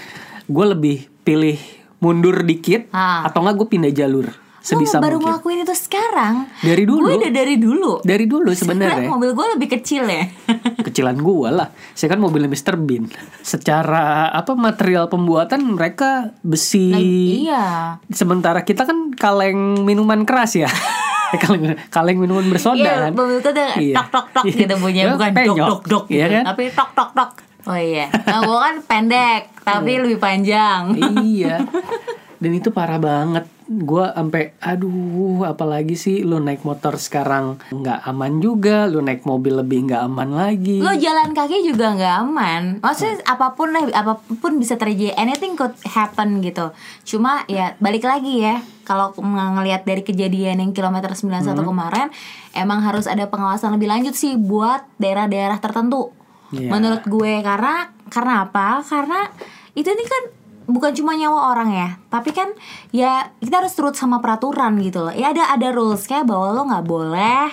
gue 0.44 0.66
lebih 0.68 0.96
pilih 1.22 1.58
mundur 1.96 2.42
dikit 2.42 2.90
Ah. 2.90 3.22
atau 3.22 3.40
enggak 3.40 3.56
gue 3.56 3.68
pindah 3.70 3.88
jalur 3.88 4.26
sebisa 4.58 4.96
baru 4.96 5.16
mungkin. 5.16 5.28
ngelakuin 5.30 5.58
itu 5.60 5.76
sekarang 5.78 6.34
Dari 6.58 6.82
dulu. 6.82 7.04
Gue 7.06 7.20
udah 7.20 7.28
dari 7.30 7.56
dulu 7.56 8.00
Dari 8.00 8.24
dulu 8.24 8.48
Sebenarnya 8.50 9.04
mobil 9.06 9.30
gue 9.30 9.46
lebih 9.54 9.68
kecil 9.70 10.04
ya 10.04 10.24
kecilan 10.88 11.16
gua 11.16 11.48
lah. 11.52 11.68
Saya 11.92 12.08
kan 12.08 12.18
mobilnya 12.18 12.48
Mr. 12.48 12.74
Bean. 12.74 13.12
Secara 13.40 14.28
apa 14.28 14.52
material 14.54 15.06
pembuatan 15.06 15.64
mereka 15.70 16.32
besi. 16.40 16.96
Iya 17.44 18.00
Sementara 18.08 18.64
kita 18.64 18.82
kan 18.82 19.12
kaleng 19.12 19.80
minuman 19.80 20.24
keras 20.24 20.56
ya. 20.56 20.68
kaleng, 21.42 21.62
kaleng 21.88 22.18
minuman 22.18 22.46
bersoda 22.46 22.78
Iya, 22.78 22.92
kan. 23.04 23.12
ada 23.12 23.66
Iya. 23.76 23.94
tok 23.94 24.08
tok 24.10 24.26
tok 24.32 24.44
Iya. 24.44 24.56
gitu 24.58 24.74
bunyinya 24.76 25.02
Ya, 25.02 25.12
bukan 25.12 25.28
dok 25.28 25.38
penyok. 25.38 25.66
dok 25.66 25.82
dok 25.84 26.04
Iya 26.06 26.16
gitu. 26.20 26.34
kan? 26.34 26.44
tapi 26.46 26.62
tok 26.70 26.90
tok 26.92 27.10
tok. 27.12 27.30
Oh 27.64 27.74
iya, 27.74 28.06
nah, 28.12 28.40
gue 28.40 28.58
kan 28.58 28.76
pendek 28.82 29.42
tapi 29.62 29.92
lebih 29.96 30.18
panjang. 30.18 30.92
iya. 31.22 31.64
Dan 32.42 32.52
itu 32.52 32.68
parah 32.68 32.98
banget. 32.98 33.48
Gua 33.64 34.12
sampai 34.12 34.52
aduh, 34.60 35.48
apalagi 35.48 35.96
sih 35.96 36.20
lu 36.20 36.36
naik 36.36 36.68
motor 36.68 37.00
sekarang 37.00 37.56
nggak 37.72 38.04
aman 38.04 38.36
juga, 38.38 38.84
lu 38.84 39.00
naik 39.00 39.24
mobil 39.24 39.56
lebih 39.56 39.88
nggak 39.88 40.04
aman 40.04 40.36
lagi. 40.36 40.84
Lo 40.84 40.92
jalan 40.92 41.32
kaki 41.32 41.64
juga 41.64 41.96
nggak 41.96 42.14
aman. 42.28 42.62
Maksudnya 42.84 43.24
apa 43.24 43.56
pun 43.56 43.72
lah, 43.72 43.88
apa 43.96 44.20
pun 44.20 44.60
bisa 44.60 44.76
terjadi. 44.76 45.16
Anything 45.16 45.56
could 45.56 45.72
happen 45.88 46.44
gitu. 46.44 46.76
Cuma 47.08 47.48
ya 47.48 47.72
balik 47.80 48.04
lagi 48.04 48.44
ya. 48.44 48.60
Kalau 48.84 49.16
ng- 49.16 49.56
ngelihat 49.56 49.88
dari 49.88 50.04
kejadian 50.04 50.60
yang 50.60 50.76
kilometer 50.76 51.16
91 51.16 51.64
Hmm. 51.64 51.72
kemarin, 51.72 52.08
emang 52.52 52.84
harus 52.84 53.08
ada 53.08 53.24
pengawasan 53.32 53.72
lebih 53.72 53.88
lanjut 53.88 54.12
sih 54.12 54.36
buat 54.36 54.84
daerah-daerah 55.00 55.56
tertentu. 55.56 56.12
Iya. 56.52 56.68
Menurut 56.68 57.00
gue 57.08 57.40
karena 57.40 57.88
karena 58.12 58.44
apa? 58.44 58.84
Karena 58.84 59.24
itu 59.72 59.88
ini 59.88 60.04
kan 60.04 60.22
bukan 60.64 60.92
cuma 60.96 61.14
nyawa 61.14 61.52
orang 61.54 61.70
ya, 61.72 61.88
tapi 62.08 62.32
kan 62.32 62.48
ya 62.90 63.32
kita 63.40 63.64
harus 63.64 63.72
turut 63.76 63.94
sama 63.94 64.18
peraturan 64.18 64.80
gitu 64.80 65.04
loh. 65.04 65.14
Ya 65.14 65.30
ada 65.30 65.52
ada 65.52 65.68
rules 65.70 66.04
kayak 66.08 66.28
bahwa 66.28 66.52
lo 66.56 66.62
nggak 66.68 66.86
boleh 66.86 67.48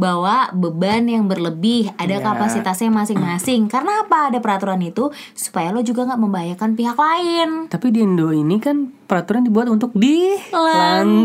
bawa 0.00 0.48
beban 0.50 1.04
yang 1.04 1.28
berlebih, 1.28 1.92
ada 1.94 2.16
Ya. 2.16 2.24
kapasitasnya 2.24 2.88
masing-masing. 2.88 3.68
Karena 3.68 4.02
apa? 4.02 4.32
Ada 4.32 4.40
peraturan 4.40 4.80
itu 4.80 5.12
supaya 5.30 5.68
lo 5.68 5.84
juga 5.84 6.08
nggak 6.08 6.16
membahayakan 6.18 6.70
pihak 6.72 6.96
lain. 6.96 7.68
Tapi 7.68 7.92
di 7.92 8.00
Indo 8.00 8.32
ini 8.32 8.56
kan 8.56 8.88
peraturan 9.04 9.44
dibuat 9.44 9.68
untuk 9.68 9.92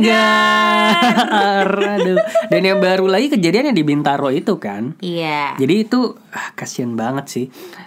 dilanggar. 0.05 1.70
Aduh. 1.96 2.20
Dan 2.50 2.62
yang 2.62 2.79
baru 2.79 3.08
lagi 3.08 3.32
kejadiannya 3.32 3.72
di 3.72 3.84
Bintaro 3.84 4.27
itu 4.27 4.58
kan. 4.58 5.00
Iya. 5.00 5.55
Jadi 5.55 5.75
itu 5.79 6.12
ah, 6.29 6.51
kasihan 6.53 6.91
banget 6.94 7.25
sih. 7.32 7.46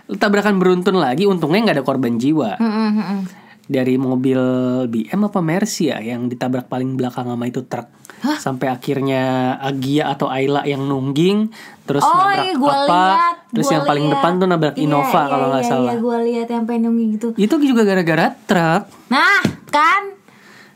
Tabrakan 0.08 0.56
beruntun 0.56 0.96
lagi, 0.96 1.28
untungnya 1.28 1.68
nggak 1.68 1.76
ada 1.76 1.86
korban 1.86 2.16
jiwa. 2.16 2.56
Mm-mm, 2.56 2.88
mm-mm. 2.96 3.20
Dari 3.68 4.00
mobil 4.00 4.40
BM 4.88 5.20
apa 5.22 5.44
Mercy 5.44 5.92
ya 5.92 6.00
yang 6.00 6.26
ditabrak 6.26 6.66
paling 6.66 6.96
belakang 6.96 7.28
sama 7.28 7.44
itu 7.44 7.60
truk. 7.62 7.84
Sampai 8.18 8.66
akhirnya 8.66 9.54
Agia 9.60 10.10
atau 10.10 10.26
Ayla 10.26 10.66
yang 10.66 10.82
nungging, 10.82 11.52
terus 11.84 12.02
Oh 12.02 12.10
nabrak 12.10 12.42
iya 12.42 12.54
gue 12.56 12.66
apa? 12.66 12.82
lihat. 13.14 13.34
terus 13.54 13.66
gua 13.68 13.74
yang 13.78 13.84
paling 13.86 14.04
lihat. 14.08 14.14
depan 14.18 14.32
tuh 14.34 14.46
nabrak 14.48 14.74
Iya, 14.74 14.82
Innova 14.82 15.06
iya, 15.14 15.30
kalau 15.30 15.46
nggak 15.52 15.62
iya, 15.62 15.70
salah. 15.70 15.92
Iya 15.92 15.96
gue 16.00 16.16
lihat 16.26 16.48
yang 16.50 16.64
pengen 16.66 16.92
gitu. 17.14 17.26
Itu 17.36 17.54
juga 17.60 17.82
gara-gara 17.84 18.26
truk. 18.42 18.82
Nah, 19.06 19.38
kan 19.68 20.02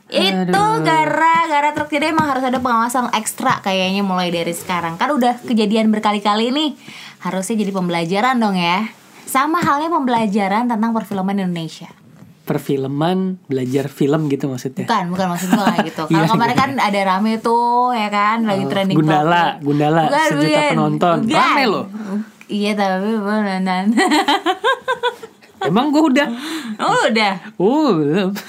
itu 0.07 0.61
gara-gara 0.85 1.69
truk 1.73 1.89
jadi 1.89 2.13
emang 2.13 2.29
harus 2.29 2.45
ada 2.45 2.61
pengawasan 2.61 3.09
ekstra 3.11 3.59
kayaknya 3.59 4.05
mulai 4.05 4.29
dari 4.29 4.53
sekarang. 4.53 4.95
Kan 4.95 5.11
udah 5.11 5.41
kejadian 5.41 5.89
berkali-kali 5.89 6.53
nih. 6.53 6.77
Harusnya 7.19 7.57
jadi 7.57 7.73
pembelajaran 7.73 8.37
dong 8.37 8.53
ya. 8.53 8.87
Sama 9.25 9.59
halnya 9.59 9.89
pembelajaran 9.89 10.69
tentang 10.69 10.93
perfilman 10.93 11.41
Indonesia. 11.41 11.89
Perfilman 12.43 13.39
belajar 13.47 13.87
film 13.87 14.27
gitu 14.27 14.51
maksudnya. 14.51 14.83
Bukan, 14.83 15.03
bukan 15.15 15.27
maksud 15.31 15.47
gue 15.49 15.63
kayak 15.63 15.85
gitu. 15.89 16.03
Kalau 16.05 16.19
Iya, 16.19 16.27
kemarin 16.27 16.55
kan 16.55 16.71
ada 16.75 16.99
rame 17.07 17.39
tuh 17.39 17.95
ya 17.95 18.11
kan 18.11 18.43
lagi 18.43 18.67
trending 18.67 18.99
Gundala, 18.99 19.55
topik. 19.55 19.63
Gundala, 19.63 20.03
sejuta 20.27 20.61
penonton. 20.71 21.17
Rame 21.25 21.63
loh. 21.65 21.85
Iya 22.45 22.71
tapi 22.75 23.15
beneran. 23.15 23.85
Emang 25.63 25.95
gue 25.95 26.03
udah 26.03 26.27
oh 26.77 27.07
udah. 27.07 27.33
Uh 27.55 27.87
belum 27.95 28.29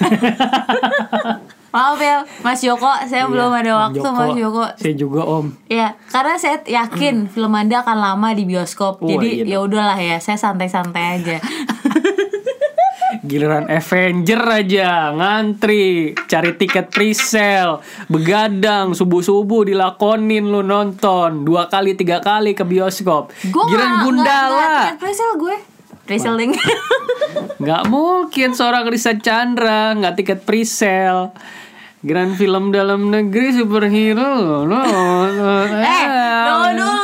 Maaf 1.75 1.99
ya 1.99 2.23
Mas 2.39 2.63
Joko, 2.63 2.87
saya 3.03 3.27
belum 3.27 3.51
ada 3.51 3.87
waktu 3.87 3.99
Mas 3.99 4.31
Joko. 4.31 4.63
Saya 4.79 4.95
juga 4.95 5.27
om 5.27 5.51
Ya, 5.67 5.99
karena 6.07 6.39
saya 6.39 6.63
yakin 6.63 7.15
film 7.35 7.51
Anda 7.51 7.83
akan 7.83 7.99
lama 7.99 8.31
di 8.31 8.47
bioskop. 8.47 9.03
Oh, 9.03 9.07
jadi 9.07 9.43
iya 9.43 9.55
ya 9.55 9.57
udahlah 9.59 9.99
ya, 9.99 10.15
saya 10.23 10.39
santai-santai 10.39 11.19
aja. 11.19 11.37
Giliran 13.25 13.65
Avenger 13.67 14.41
aja 14.45 15.11
Ngantri 15.11 16.13
Cari 16.29 16.53
tiket 16.55 16.93
presale 16.93 17.81
Begadang 18.07 18.93
Subuh-subuh 18.93 19.65
dilakonin 19.67 20.45
lu 20.45 20.61
nonton 20.61 21.43
Dua 21.43 21.65
kali 21.67 21.97
tiga 21.97 22.21
kali 22.21 22.53
ke 22.53 22.61
bioskop 22.61 23.33
Gue 23.49 23.63
Giliran 23.67 24.05
Gundala 24.05 24.93
Tiket 24.93 25.01
presale 25.01 25.33
gue. 25.41 25.57
Presale 26.05 26.37
ding. 26.37 26.53
Nggak 27.61 27.83
mungkin 27.89 28.53
seorang 28.53 28.85
Risa 28.85 29.17
Chandra 29.17 29.97
Nggak 29.97 30.13
tiket 30.21 30.39
presale 30.45 31.33
Grand 32.05 32.37
film 32.37 32.69
dalam 32.69 33.09
negeri 33.09 33.49
superhero 33.49 34.61
no, 34.61 34.69
no, 34.69 35.57
eh, 35.73 36.05
tunggu 36.45 36.69
dulu. 36.77 36.94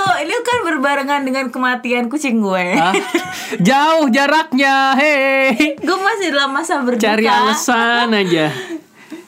Berbarengan 0.82 1.22
dengan 1.22 1.46
kematian 1.54 2.10
kucing 2.10 2.42
gue. 2.42 2.74
Ah, 2.74 2.90
Jauh 3.70 4.10
jaraknya 4.10 4.98
Hei 4.98 5.78
gue 5.78 5.98
masih 6.02 6.34
dalam 6.34 6.50
masa 6.50 6.82
berduka. 6.82 7.06
Cari 7.06 7.26
alasan 7.30 8.10
aja 8.18 8.50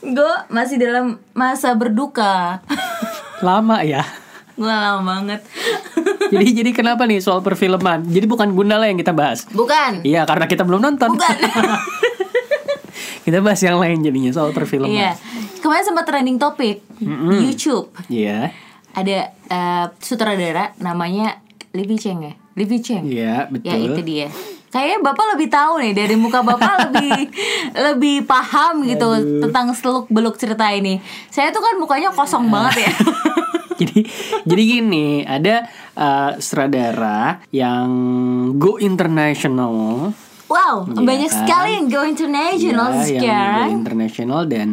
Gue 0.01 0.33
masih 0.49 0.81
dalam 0.81 1.21
masa 1.37 1.77
berduka. 1.77 2.65
Lama 3.45 3.85
ya 3.85 4.01
gue 4.53 4.69
lama 4.69 5.01
banget. 5.01 5.41
Jadi 6.33 6.49
jadi 6.53 6.71
kenapa 6.73 7.05
nih 7.09 7.21
soal 7.21 7.41
perfilman? 7.45 8.05
Jadi 8.09 8.25
bukan 8.25 8.53
Gundala 8.53 8.89
yang 8.89 8.97
kita 8.97 9.13
bahas. 9.13 9.45
Bukan. 9.49 10.01
Iya, 10.01 10.25
karena 10.25 10.49
kita 10.49 10.65
belum 10.65 10.81
nonton. 10.81 11.13
Bukan. 11.13 11.37
kita 13.25 13.37
bahas 13.41 13.61
yang 13.61 13.77
lain 13.77 14.01
jadinya 14.01 14.33
soal 14.33 14.49
perfilman. 14.49 14.89
Iya. 14.89 15.13
Kemarin 15.61 15.85
sempat 15.85 16.05
trending 16.09 16.37
topik 16.41 16.81
di 17.01 17.37
YouTube. 17.37 17.93
Iya. 18.09 18.49
Ada 18.93 19.17
eh, 19.29 19.85
sutradara 20.01 20.73
namanya 20.81 21.42
Livi 21.73 21.97
Cheng 21.97 22.21
ya. 22.21 22.33
Livi 22.53 22.77
Cheng. 22.79 23.03
Iya, 23.03 23.49
betul. 23.49 23.65
Ya 23.65 23.75
itu 23.75 24.01
dia. 24.01 24.27
Kayaknya 24.69 24.99
bapak 25.01 25.25
lebih 25.37 25.49
tahu 25.49 25.73
nih 25.81 25.93
dari 25.93 26.13
muka 26.13 26.41
bapak 26.41 26.89
lebih 26.89 27.29
lebih 27.89 28.15
paham 28.25 28.85
gitu 28.85 29.05
tentang 29.41 29.73
seluk 29.73 30.05
beluk 30.07 30.37
cerita 30.37 30.69
ini. 30.69 31.01
Saya 31.29 31.49
tuh 31.49 31.61
kan 31.61 31.77
mukanya 31.77 32.09
kosong 32.09 32.49
banget 32.49 32.85
ya. 32.85 32.93
jadi 33.81 33.99
jadi 34.45 34.63
gini, 34.63 35.07
ada 35.21 35.65
uh, 35.93 36.37
sutradara 36.37 37.41
yang 37.49 37.89
go 38.55 38.77
international. 38.77 40.09
Wow, 40.45 40.85
Iya 40.85 41.01
banyak 41.01 41.29
kan? 41.29 41.37
sekali 41.41 41.69
yang 41.73 41.85
go 41.89 42.01
international 42.05 42.89
Ya, 42.93 43.01
yang 43.01 43.01
go 43.01 43.17
sekarang. 43.17 43.69
international 43.73 44.41
dan 44.45 44.69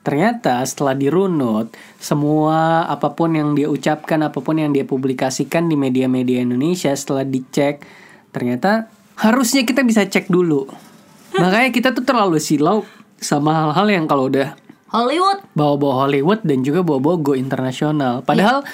ternyata 0.00 0.64
setelah 0.64 0.96
dirunut 0.96 1.68
semua 2.00 2.88
apa 2.88 3.12
pun 3.12 3.36
yang 3.36 3.52
dia 3.52 3.68
ucapkan 3.68 4.24
apa 4.24 4.40
pun 4.40 4.56
yang 4.56 4.72
dia 4.72 4.88
publikasikan 4.88 5.68
di 5.68 5.76
media-media 5.76 6.40
Indonesia 6.40 6.88
setelah 6.96 7.28
dicek 7.28 7.84
ternyata 8.32 8.88
harusnya 9.20 9.68
kita 9.68 9.84
bisa 9.84 10.08
cek 10.08 10.32
dulu. 10.32 10.64
Makanya 11.36 11.70
kita 11.70 11.92
tuh 11.92 12.02
terlalu 12.02 12.40
silau 12.40 12.88
sama 13.20 13.52
hal-hal 13.52 13.86
yang 13.92 14.04
kalau 14.08 14.32
udah 14.32 14.56
Hollywood. 14.90 15.44
bawa-bawa 15.52 16.08
Hollywood 16.08 16.40
dan 16.42 16.64
juga 16.64 16.80
bawa-bawa 16.80 17.16
go 17.20 17.32
internasional. 17.36 18.24
Padahal 18.24 18.64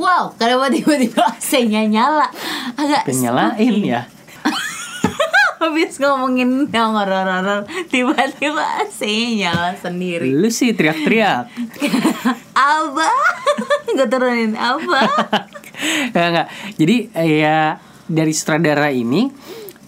Wow, 0.00 0.32
kenapa 0.40 0.72
tiba-tiba 0.72 1.20
AC-nya 1.36 1.84
nyala? 1.84 2.28
Agak 2.72 3.04
penyalain 3.04 3.76
ya 3.84 4.08
Habis 5.60 6.00
ngomongin 6.00 6.72
yang 6.72 6.96
horor-horor, 6.96 7.68
tiba-tiba 7.92 8.88
nyala 9.36 9.76
sendiri. 9.76 10.32
lu 10.32 10.48
sih 10.48 10.72
teriak-teriak 10.72 11.52
Abah, 12.56 13.20
gue 13.96 14.06
turunin 14.08 14.56
Abah. 14.56 15.08
Enggak, 16.12 16.26
enggak. 16.28 16.48
Jadi 16.76 16.96
ya 17.40 17.80
dari 18.04 18.32
sutradara 18.36 18.92
ini 18.92 19.32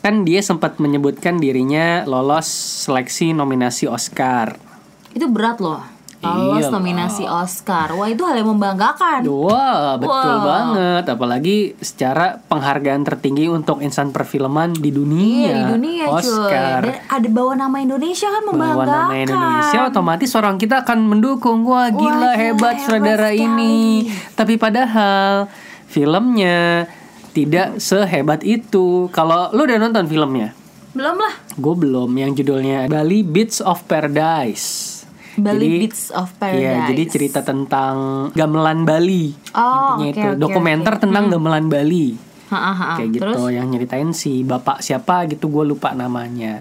kan 0.01 0.25
dia 0.25 0.41
sempat 0.41 0.81
menyebutkan 0.81 1.37
dirinya 1.37 2.09
lolos 2.09 2.49
seleksi 2.89 3.37
nominasi 3.37 3.85
Oscar. 3.89 4.57
Itu 5.13 5.29
berat 5.29 5.61
loh. 5.61 5.92
Lolos 6.23 6.63
Iya 6.63 6.71
nominasi 6.71 7.25
Oscar. 7.27 7.91
Wah 7.93 8.07
itu 8.07 8.23
hal 8.23 8.39
yang 8.39 8.55
membanggakan. 8.55 9.27
Wah, 9.27 9.99
betul 9.99 10.15
Wah. 10.15 10.43
banget. 10.43 11.05
Apalagi 11.11 11.57
secara 11.83 12.39
penghargaan 12.47 13.03
tertinggi 13.03 13.51
untuk 13.51 13.83
insan 13.83 14.15
perfilman 14.15 14.73
di 14.73 14.95
dunia. 14.95 15.51
Iya 15.51 15.53
di 15.53 15.65
dunia 15.75 16.05
Oscar. 16.09 16.81
cuy. 16.87 16.95
Dan 16.95 17.03
ada 17.11 17.29
bawa 17.29 17.53
nama 17.59 17.77
Indonesia 17.83 18.29
kan 18.31 18.43
Bawa 18.43 18.51
membanggakan. 18.55 18.87
nama 19.11 19.15
Indonesia 19.19 19.79
otomatis 19.85 20.31
orang 20.33 20.57
kita 20.57 20.87
akan 20.87 20.99
mendukung 21.05 21.67
Wah 21.67 21.91
gila 21.91 22.13
gila, 22.13 22.31
hebat 22.39 22.77
hebat 22.79 22.87
saudara 22.87 23.29
sekali. 23.35 23.43
ini 23.43 23.77
Tapi 24.33 24.55
padahal 24.57 25.51
filmnya 25.87 26.87
tidak 27.33 27.81
sehebat 27.81 28.45
itu 28.45 29.09
Kalau 29.11 29.51
lu 29.51 29.65
udah 29.65 29.79
nonton 29.81 30.07
filmnya? 30.07 30.55
Belum 30.93 31.17
lah. 31.17 31.35
Gue 31.57 31.75
belum 31.75 32.11
yang 32.13 32.37
judulnya 32.37 32.85
Bali 32.87 33.25
Beats 33.25 33.65
of 33.65 33.81
Paradise 33.89 34.92
Bali 35.35 35.69
Beats 35.81 36.11
of 36.11 36.29
Paradise. 36.37 36.61
Iya, 36.61 36.77
jadi 36.89 37.03
cerita 37.07 37.41
tentang 37.41 37.95
gamelan 38.33 38.83
Bali 38.83 39.33
Oh, 39.53 39.97
intinya 39.97 40.05
oke, 40.05 40.11
itu 40.11 40.29
oke, 40.29 40.41
dokumenter 40.41 40.95
oke. 40.95 41.03
tentang 41.03 41.25
gamelan 41.29 41.67
Bali 41.67 42.07
Ha, 42.47 42.59
ha, 42.59 42.73
ha. 42.75 42.89
kayak 42.95 43.11
gitu 43.11 43.23
Terus 43.25 43.41
yang 43.49 43.67
nyeritain 43.67 44.13
si 44.13 44.43
bapak 44.43 44.81
siapa 44.81 45.25
gitu 45.25 45.49
gue 45.49 45.65
lupa 45.67 45.93
namanya 45.93 46.61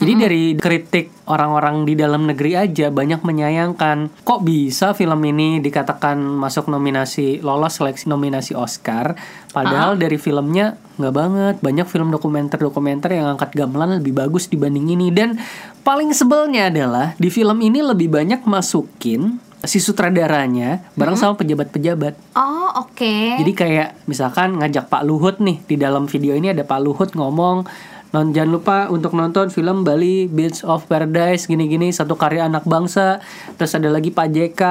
jadi 0.00 0.12
Hmm. 0.16 0.22
dari 0.24 0.42
kritik 0.56 1.12
orang-orang 1.28 1.84
di 1.84 1.92
dalam 1.92 2.24
negeri 2.24 2.56
aja 2.56 2.88
banyak 2.88 3.20
menyayangkan 3.20 4.24
kok 4.24 4.40
bisa 4.40 4.96
film 4.96 5.20
ini 5.28 5.60
dikatakan 5.60 6.16
masuk 6.16 6.72
nominasi 6.72 7.44
lolos 7.44 7.76
seleksi 7.76 8.08
nominasi 8.08 8.56
Oscar 8.56 9.12
padahal 9.52 10.00
dari 10.00 10.16
filmnya 10.16 10.80
nggak 11.00 11.14
banget. 11.16 11.54
Banyak 11.64 11.86
film 11.88 12.12
dokumenter-dokumenter 12.12 13.16
yang 13.16 13.36
angkat 13.36 13.56
gamelan 13.56 14.00
lebih 14.04 14.12
bagus 14.12 14.52
dibanding 14.52 14.92
ini. 14.92 15.08
Dan 15.08 15.40
paling 15.80 16.12
sebelnya 16.12 16.68
adalah 16.68 17.16
di 17.16 17.32
film 17.32 17.64
ini 17.64 17.80
lebih 17.80 18.12
banyak 18.12 18.44
masukin 18.44 19.40
si 19.60 19.76
sutradaranya 19.76 20.92
bareng 20.96 21.20
sama 21.20 21.36
pejabat-pejabat. 21.36 22.16
Oh 22.32 22.84
oke. 22.84 23.12
jadi 23.44 23.52
kayak 23.52 23.88
misalkan 24.08 24.56
ngajak 24.56 24.88
Pak 24.88 25.04
Luhut 25.04 25.36
nih 25.36 25.60
di 25.68 25.76
dalam 25.76 26.08
video 26.08 26.32
ini 26.32 26.52
ada 26.52 26.64
Pak 26.64 26.80
Luhut 26.80 27.12
ngomong 27.12 27.68
non 28.10 28.34
jangan 28.34 28.50
lupa 28.50 28.78
untuk 28.90 29.14
nonton 29.14 29.54
film 29.54 29.86
Bali 29.86 30.26
Beats 30.26 30.66
of 30.66 30.90
Paradise 30.90 31.46
gini-gini 31.46 31.94
satu 31.94 32.18
karya 32.18 32.50
anak 32.50 32.66
bangsa 32.66 33.22
terus 33.54 33.70
ada 33.72 33.86
lagi 33.86 34.10
Pak 34.10 34.26
JK 34.26 34.62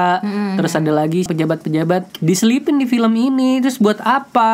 terus 0.60 0.72
ada 0.76 0.92
lagi 0.92 1.24
pejabat-pejabat 1.24 2.20
diselipin 2.20 2.76
di 2.76 2.84
film 2.84 3.16
ini 3.16 3.64
terus 3.64 3.80
buat 3.80 3.96
apa 4.04 4.52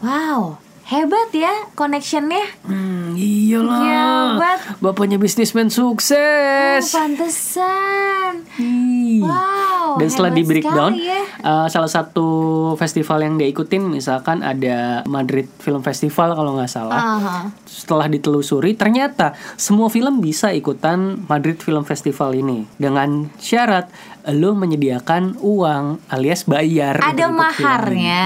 Wow 0.00 0.66
hebat 0.86 1.34
ya 1.34 1.50
connectionnya. 1.74 2.46
hmm, 2.62 3.18
iyalah 3.18 3.82
Hebat. 3.82 4.58
bapaknya 4.78 5.18
bisnismen 5.18 5.66
Oh, 5.66 5.74
sukses 5.98 6.94
pantesan. 6.94 8.46
Ih. 8.54 9.26
Wow. 9.26 9.98
Dan 9.98 10.06
setelah 10.06 10.30
di 10.30 10.46
breakdown, 10.46 10.94
ya. 10.94 11.26
uh, 11.42 11.66
salah 11.66 11.90
satu 11.90 12.28
festival 12.74 13.22
yang 13.22 13.38
dia 13.38 13.46
ikutin, 13.46 13.86
misalkan 13.86 14.42
ada 14.42 15.06
Madrid 15.06 15.46
Film 15.62 15.86
Festival 15.86 16.34
kalau 16.34 16.58
nggak 16.58 16.72
salah. 16.72 16.98
Aha. 16.98 17.36
Setelah 17.62 18.10
ditelusuri, 18.10 18.74
ternyata 18.74 19.38
semua 19.54 19.86
film 19.86 20.18
bisa 20.18 20.50
ikutan 20.50 21.22
Madrid 21.30 21.62
Film 21.62 21.86
Festival 21.86 22.34
ini 22.34 22.66
dengan 22.82 23.30
syarat 23.38 23.86
lo 24.34 24.58
menyediakan 24.58 25.38
uang 25.38 26.02
alias 26.10 26.50
bayar. 26.50 26.98
Ada 26.98 27.30
film 27.30 27.38
maharnya. 27.38 28.22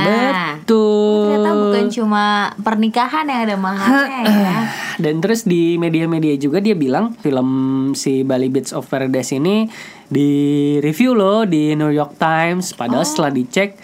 Betul. 0.64 1.28
Ternyata 1.28 1.50
bukan 1.52 1.86
cuma 1.92 2.24
pernikahan 2.56 3.24
yang 3.28 3.40
ada 3.44 3.56
maharnya 3.60 4.22
ya. 4.24 4.56
Dan 5.04 5.20
terus 5.20 5.44
di 5.44 5.76
media-media 5.76 6.40
juga 6.40 6.64
dia 6.64 6.72
bilang 6.72 7.12
film 7.20 7.48
si 7.92 8.24
Bali 8.24 8.48
Beats 8.48 8.72
of 8.72 8.88
Paradise 8.88 9.36
ini 9.36 9.68
di 10.08 10.76
review 10.80 11.12
loh 11.12 11.44
di 11.44 11.76
New 11.76 11.92
York 11.92 12.16
Times. 12.16 12.72
Padahal 12.72 13.04
setelah 13.04 13.32
dicek 13.36 13.76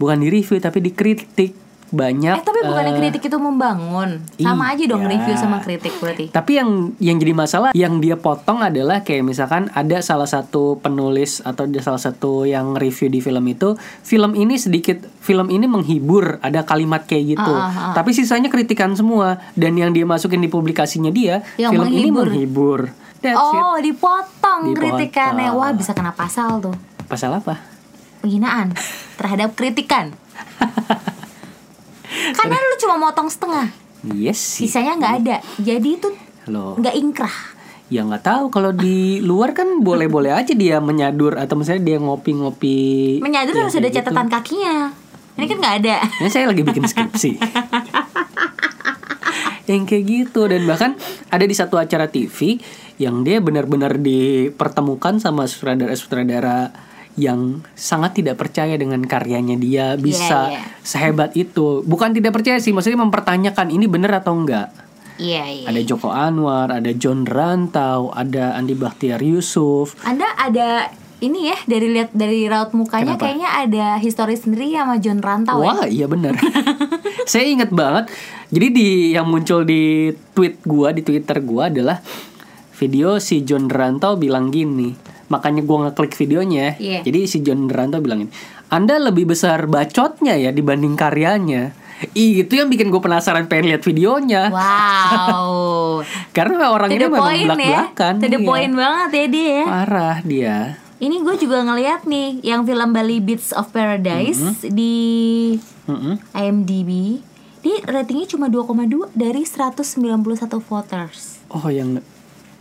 bukan 0.00 0.22
di 0.22 0.28
review 0.30 0.58
tapi 0.58 0.78
dikritik 0.82 1.64
banyak. 1.94 2.36
Eh 2.40 2.44
tapi 2.44 2.60
bukannya 2.66 2.92
eh, 2.92 2.98
kritik 2.98 3.22
itu 3.30 3.38
membangun. 3.38 4.18
Sama 4.34 4.74
aja 4.74 4.82
dong 4.90 5.06
iya. 5.06 5.14
review 5.14 5.34
sama 5.38 5.62
kritik 5.62 5.94
berarti. 6.02 6.34
Tapi 6.34 6.52
yang 6.58 6.70
yang 6.98 7.16
jadi 7.22 7.32
masalah 7.32 7.70
yang 7.72 8.02
dia 8.02 8.18
potong 8.18 8.60
adalah 8.60 9.06
kayak 9.06 9.22
misalkan 9.22 9.70
ada 9.72 10.02
salah 10.02 10.26
satu 10.26 10.82
penulis 10.82 11.40
atau 11.46 11.70
ada 11.70 11.80
salah 11.80 12.02
satu 12.02 12.44
yang 12.44 12.74
review 12.74 13.06
di 13.08 13.22
film 13.22 13.46
itu 13.46 13.78
film 14.02 14.34
ini 14.34 14.58
sedikit 14.58 15.06
film 15.22 15.48
ini 15.48 15.70
menghibur 15.70 16.42
ada 16.42 16.66
kalimat 16.66 17.06
kayak 17.06 17.38
gitu. 17.38 17.52
Ah, 17.54 17.70
ah, 17.70 17.80
ah. 17.90 17.94
Tapi 17.94 18.10
sisanya 18.10 18.50
kritikan 18.50 18.98
semua 18.98 19.38
dan 19.54 19.78
yang 19.78 19.94
dia 19.94 20.04
masukin 20.04 20.42
di 20.42 20.50
publikasinya 20.50 21.14
dia 21.14 21.46
Yang 21.56 21.78
film 21.78 21.88
ini 21.94 22.10
menghibur. 22.10 22.26
menghibur. 22.26 22.80
That's 23.24 23.40
it. 23.40 23.62
Oh 23.62 23.76
dipotong, 23.80 24.60
Dipotong. 24.68 24.76
kritikannya. 24.76 25.48
Wah 25.56 25.72
bisa 25.72 25.96
kena 25.96 26.12
pasal 26.12 26.60
tuh. 26.60 26.76
Pasal 27.08 27.32
apa? 27.32 27.56
Penghinaan 28.20 28.72
terhadap 29.16 29.54
kritikan. 29.56 30.12
Karena 32.38 32.56
lu 32.56 32.76
cuma 32.80 32.96
motong 33.00 33.28
setengah, 33.28 33.68
Yes 34.04 34.38
sih. 34.38 34.66
sisanya 34.68 34.96
nggak 35.00 35.14
ada. 35.24 35.36
Jadi 35.60 35.88
itu 35.96 36.08
nggak 36.50 36.94
ingkrah. 36.96 37.36
Ya 37.92 38.00
nggak 38.00 38.24
tahu 38.24 38.44
kalau 38.48 38.72
di 38.72 39.20
luar 39.20 39.52
kan 39.52 39.84
boleh-boleh 39.84 40.32
aja 40.32 40.56
dia 40.56 40.80
menyadur 40.80 41.36
atau 41.36 41.54
misalnya 41.56 41.84
dia 41.84 41.98
ngopi-ngopi. 42.00 43.20
Menyadur 43.20 43.64
harus 43.64 43.76
ada 43.76 43.86
kayak 43.86 43.92
gitu. 43.92 43.98
catatan 44.08 44.28
kakinya. 44.32 44.76
Ini 45.34 45.44
kan 45.50 45.56
nggak 45.60 45.74
ada. 45.84 45.96
Ini 46.22 46.28
saya 46.30 46.44
lagi 46.48 46.62
bikin 46.62 46.84
skripsi. 46.86 47.30
yang 49.64 49.88
kayak 49.88 50.04
gitu 50.04 50.44
dan 50.44 50.68
bahkan 50.68 50.92
ada 51.32 51.44
di 51.48 51.56
satu 51.56 51.80
acara 51.80 52.08
TV 52.12 52.60
yang 53.00 53.24
dia 53.24 53.40
benar-benar 53.40 53.96
dipertemukan 53.96 55.16
sama 55.18 55.48
sutradara-sutradara 55.48 56.68
yang 57.14 57.62
sangat 57.78 58.18
tidak 58.18 58.38
percaya 58.38 58.74
dengan 58.74 59.02
karyanya 59.06 59.54
dia 59.54 59.94
bisa 59.94 60.50
iya. 60.50 60.62
sehebat 60.82 61.38
itu. 61.38 61.86
Bukan 61.86 62.10
tidak 62.10 62.34
percaya 62.34 62.58
sih, 62.58 62.74
maksudnya 62.74 62.98
mempertanyakan 63.02 63.70
ini 63.70 63.86
benar 63.86 64.18
atau 64.22 64.34
enggak. 64.34 64.74
Iya 65.14 65.46
iya. 65.46 65.66
Ada 65.70 65.80
Joko 65.86 66.10
Anwar, 66.10 66.74
ada 66.74 66.90
John 66.90 67.22
Rantau, 67.22 68.10
ada 68.10 68.58
Andi 68.58 68.74
Bahtiar 68.74 69.22
Yusuf. 69.22 69.94
Anda 70.02 70.26
ada 70.34 70.90
ini 71.22 71.54
ya 71.54 71.58
dari 71.70 71.86
lihat 71.94 72.10
dari 72.10 72.50
raut 72.50 72.74
mukanya 72.74 73.14
Kenapa? 73.14 73.22
kayaknya 73.30 73.50
ada 73.54 73.86
histori 74.02 74.34
sendiri 74.34 74.74
sama 74.74 74.98
John 74.98 75.22
Rantau 75.22 75.62
ya. 75.62 75.70
Wah, 75.70 75.86
iya 75.86 76.06
benar. 76.10 76.34
Saya 77.30 77.46
ingat 77.46 77.70
banget. 77.70 78.10
Jadi 78.50 78.66
di 78.74 78.88
yang 79.14 79.30
muncul 79.30 79.62
di 79.62 80.10
tweet 80.34 80.66
gua 80.66 80.90
di 80.90 81.06
Twitter 81.06 81.38
gua 81.46 81.70
adalah 81.70 82.02
video 82.74 83.22
si 83.22 83.46
John 83.46 83.70
Rantau 83.70 84.18
bilang 84.18 84.50
gini. 84.50 85.13
Makanya 85.28 85.62
gua 85.64 85.88
ngeklik 85.88 86.14
videonya. 86.16 86.76
Iya. 86.76 87.00
Jadi 87.02 87.20
si 87.24 87.40
John 87.40 87.66
Rantau 87.68 88.00
bilang 88.00 88.26
gini. 88.26 88.32
Anda 88.68 88.98
lebih 88.98 89.30
besar 89.30 89.70
bacotnya 89.70 90.34
ya 90.34 90.50
dibanding 90.50 90.98
karyanya. 90.98 91.72
Ih, 92.12 92.42
itu 92.42 92.58
yang 92.58 92.66
bikin 92.68 92.90
gue 92.90 92.98
penasaran 92.98 93.46
pengen 93.46 93.70
lihat 93.70 93.86
videonya. 93.86 94.50
Wow. 94.50 96.02
Karena 96.36 96.74
orang 96.74 96.90
ini 96.90 97.06
memang 97.06 97.22
point 97.22 97.38
ya. 97.38 97.46
belak-belakan. 97.54 98.14
To 98.18 98.26
the 98.26 98.40
iya. 98.42 98.48
point 98.50 98.72
banget 98.74 99.08
ya 99.14 99.26
dia. 99.30 99.46
ya. 99.48 99.64
Parah 99.64 100.16
dia. 100.20 100.56
Ini 100.98 101.16
gue 101.22 101.34
juga 101.38 101.62
ngeliat 101.62 102.02
nih 102.04 102.42
yang 102.42 102.66
film 102.66 102.90
Bali 102.90 103.18
Beats 103.22 103.54
of 103.54 103.70
Paradise 103.70 104.40
Mm-hmm. 104.40 104.70
di 104.74 104.94
Mm-mm. 105.86 106.14
IMDb. 106.32 106.90
Dia 107.64 107.76
ratingnya 107.88 108.28
cuma 108.28 108.52
2,2 108.52 109.12
dari 109.16 109.42
191 109.46 110.60
voters. 110.60 111.40
Oh, 111.48 111.68
yang 111.72 112.00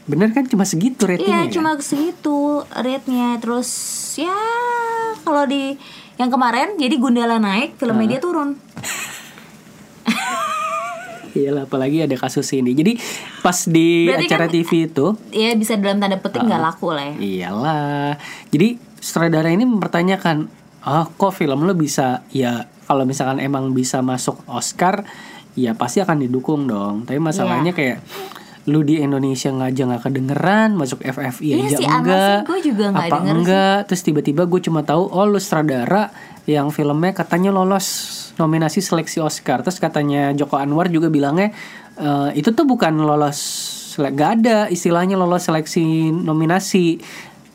bener 0.04 0.30
kan 0.30 0.44
cuma 0.44 0.64
segitu 0.64 1.04
ratingnya. 1.04 1.28
Iya, 1.40 1.48
ya? 1.48 1.54
cuma 1.54 1.72
segitu 1.78 2.38
rate-nya. 2.70 3.38
Terus 3.38 3.70
ya 4.18 4.36
kalau 5.20 5.44
di 5.44 5.80
yang 6.16 6.30
kemarin 6.30 6.76
jadi 6.76 6.96
Gundala 6.96 7.38
naik, 7.38 7.76
film 7.76 7.96
media 7.96 8.18
turun. 8.18 8.56
Iyalah 11.34 11.66
apalagi 11.66 11.98
ada 12.00 12.14
kasus 12.14 12.46
ini. 12.54 12.72
Jadi 12.72 12.94
pas 13.42 13.58
di 13.66 14.06
Berarti 14.06 14.28
acara 14.28 14.46
kan- 14.46 14.54
TV 14.54 14.70
itu 14.86 15.06
Ya 15.32 15.50
bisa 15.54 15.74
dalam 15.74 15.98
tanda 15.98 16.16
petik 16.16 16.40
nggak 16.40 16.62
Ah. 16.62 16.68
laku 16.70 16.94
lah 16.94 17.10
ya. 17.10 17.16
iyalah. 17.18 18.22
Jadi 18.48 18.78
sutradara 19.00 19.50
ini 19.50 19.66
mempertanyakan, 19.66 20.46
"Ah, 20.80 21.10
kok 21.10 21.34
film 21.34 21.66
lo 21.66 21.74
bisa 21.74 22.22
ya 22.30 22.70
kalau 22.86 23.02
misalkan 23.04 23.42
emang 23.42 23.74
bisa 23.74 24.00
masuk 24.00 24.46
Oscar, 24.46 25.10
ya 25.54 25.74
pasti 25.74 26.00
akan 26.00 26.22
didukung 26.22 26.70
dong." 26.70 27.04
Tapi 27.04 27.18
masalahnya 27.18 27.74
Iya. 27.74 27.78
kayak 27.82 27.98
lu 28.64 28.80
di 28.80 28.96
Indonesia 28.98 29.52
nggak 29.52 29.70
aja 29.70 29.84
nggak 29.86 30.04
kedengeran 30.04 30.70
masuk 30.74 31.04
FFI 31.04 31.44
Iya 31.46 31.56
aja 31.60 31.68
sih, 31.76 31.84
enggak 31.86 32.16
sih, 32.16 32.48
gua 32.48 32.60
juga 32.60 32.84
nggak 32.90 33.04
apa 33.04 33.14
denger 33.14 33.28
sih. 33.28 33.40
enggak 33.40 33.78
terus 33.86 34.02
tiba-tiba 34.02 34.42
gue 34.46 34.62
cuma 34.62 34.82
tahu 34.82 35.04
oh 35.06 35.26
lu 35.26 35.36
sutradara 35.36 36.16
yang 36.46 36.72
filmnya 36.72 37.12
katanya 37.12 37.52
lolos 37.52 37.88
nominasi 38.36 38.80
seleksi 38.80 39.20
Oscar 39.20 39.60
terus 39.62 39.78
katanya 39.78 40.32
Joko 40.32 40.56
Anwar 40.56 40.88
juga 40.88 41.08
bilangnya 41.08 41.52
"Eh, 41.96 42.30
itu 42.36 42.50
tuh 42.50 42.64
bukan 42.64 42.96
lolos 42.98 43.40
gak 43.94 44.42
ada 44.42 44.66
istilahnya 44.68 45.14
lolos 45.14 45.44
seleksi 45.44 45.84
nominasi 46.10 46.98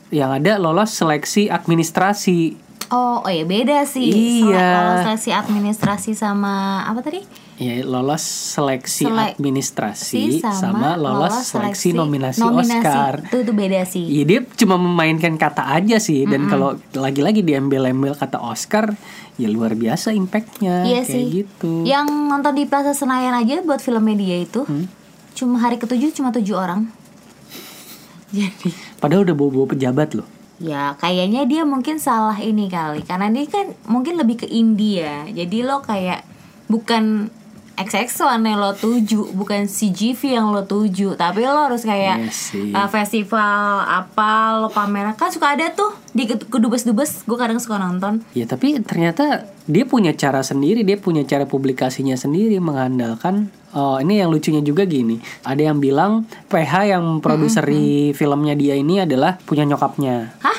yang 0.09 0.31
ada 0.31 0.55
lolos 0.55 0.93
seleksi 0.93 1.49
administrasi 1.49 2.69
Oh, 2.89 3.21
oh 3.21 3.29
ya 3.29 3.45
beda 3.45 3.85
sih. 3.85 4.09
Iya. 4.41 4.57
Kalau 4.57 4.93
seleksi 5.05 5.29
administrasi 5.29 6.17
sama 6.17 6.81
apa 6.81 7.05
tadi? 7.05 7.21
Ya 7.59 7.83
lolos 7.83 8.23
seleksi 8.23 9.03
Selek- 9.03 9.35
administrasi 9.35 10.15
Si 10.31 10.39
sama, 10.39 10.95
lolos, 10.95 11.43
seleksi, 11.43 11.91
nominasi, 11.91 12.39
Oscar. 12.39 13.19
Itu 13.21 13.43
tuh 13.43 13.51
beda 13.51 13.83
sih. 13.83 14.07
Iya 14.07 14.23
dia 14.23 14.39
cuma 14.55 14.79
memainkan 14.79 15.35
kata 15.35 15.67
aja 15.69 15.99
sih 15.99 16.23
dan 16.23 16.47
kalau 16.47 16.79
lagi-lagi 16.93 17.43
diambil-ambil 17.43 18.15
kata 18.15 18.39
Oscar 18.39 18.95
ya 19.35 19.47
luar 19.47 19.75
biasa 19.75 20.11
impactnya 20.13 20.87
Iya 20.87 21.03
kayak 21.03 21.11
sih. 21.11 21.23
gitu. 21.37 21.83
Yang 21.83 22.07
nonton 22.07 22.53
di 22.53 22.63
Plaza 22.63 22.91
Senayan 22.93 23.35
aja 23.35 23.59
buat 23.59 23.79
film 23.79 24.01
media 24.01 24.39
itu 24.39 24.63
Hmm? 24.63 24.87
cuma 25.35 25.59
hari 25.59 25.75
ketujuh 25.75 26.11
cuma 26.13 26.31
tujuh 26.31 26.55
orang. 26.55 26.87
Jadi 28.31 28.71
Padahal 28.97 29.23
udah 29.23 29.35
bawa-bawa 29.35 29.67
pejabat 29.69 30.13
loh. 30.13 30.27
ya 30.57 30.91
kayaknya 30.95 31.43
dia 31.43 31.63
mungkin 31.63 31.97
salah 31.97 32.35
ini 32.35 32.67
kali 32.67 32.99
karena 33.01 33.27
dia 33.27 33.47
kan 33.47 33.67
mungkin 33.85 34.15
lebih 34.15 34.35
ke 34.37 34.47
India. 34.47 35.23
Jadi 35.25 35.59
lo 35.59 35.79
kayak 35.79 36.23
bukan 36.67 37.31
XX1 37.79 38.11
yang 38.43 38.59
lo 38.59 38.71
tuju, 38.71 39.31
bukan 39.31 39.63
CGV 39.63 40.35
yang 40.35 40.51
lo 40.51 40.61
tuju, 40.61 41.15
tapi 41.15 41.41
lo 41.41 41.63
harus 41.63 41.81
kayak 41.81 42.19
Iya 42.19 42.29
sih. 42.29 42.69
uh, 42.69 42.85
festival 42.85 43.55
apa 43.81 44.29
lo 44.57 44.67
pameran 44.67 45.13
kan 45.13 45.29
suka 45.29 45.53
ada 45.53 45.69
tuh 45.69 45.95
di 46.09 46.25
ke- 46.25 46.43
kedubes-dubes 46.43 47.23
gue 47.23 47.37
kadang 47.37 47.55
suka 47.55 47.77
nonton 47.77 48.19
Ya 48.31 48.43
tapi 48.43 48.79
ternyata 48.79 49.47
dia 49.63 49.83
punya 49.83 50.11
cara 50.11 50.41
sendiri, 50.41 50.81
dia 50.81 50.95
punya 50.95 51.23
cara 51.23 51.45
publikasinya 51.45 52.13
sendiri 52.13 52.59
mengandalkan 52.59 53.47
oh 53.69 53.95
ini 53.97 54.17
yang 54.17 54.27
lucunya 54.27 54.59
juga 54.59 54.83
gini. 54.83 55.15
Ada 55.41 55.69
yang 55.69 55.77
bilang 55.77 56.11
PH 56.47 56.73
yang 56.89 57.05
produseri 57.19 58.11
filmnya 58.11 58.53
dia 58.53 58.73
ini 58.73 58.99
adalah 58.99 59.39
punya 59.39 59.63
nyokapnya. 59.63 60.35
hah 60.39 60.58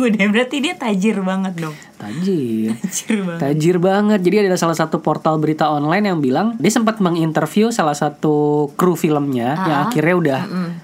tunggu 0.00 0.16
deh 0.16 0.28
berarti 0.32 0.56
dia 0.58 0.72
tajir 0.74 1.20
banget 1.20 1.60
dong 1.60 1.76
Tajir. 1.94 2.72
tajir 2.80 3.18
banget 3.20 3.40
Tajir 3.42 3.76
banget. 3.76 4.20
Jadi 4.20 4.36
ada 4.42 4.56
salah 4.56 4.72
satu 4.72 4.96
portal 4.98 5.36
berita 5.36 5.68
online 5.68 6.08
yang 6.08 6.18
bilang 6.18 6.56
dia 6.56 6.72
sempat 6.72 6.96
menginterview 6.98 7.68
salah 7.68 7.92
satu 7.92 8.68
kru 8.72 8.96
filmnya 8.96 9.60
yang 9.60 9.78
akhirnya 9.84 10.14
udah 10.16 10.40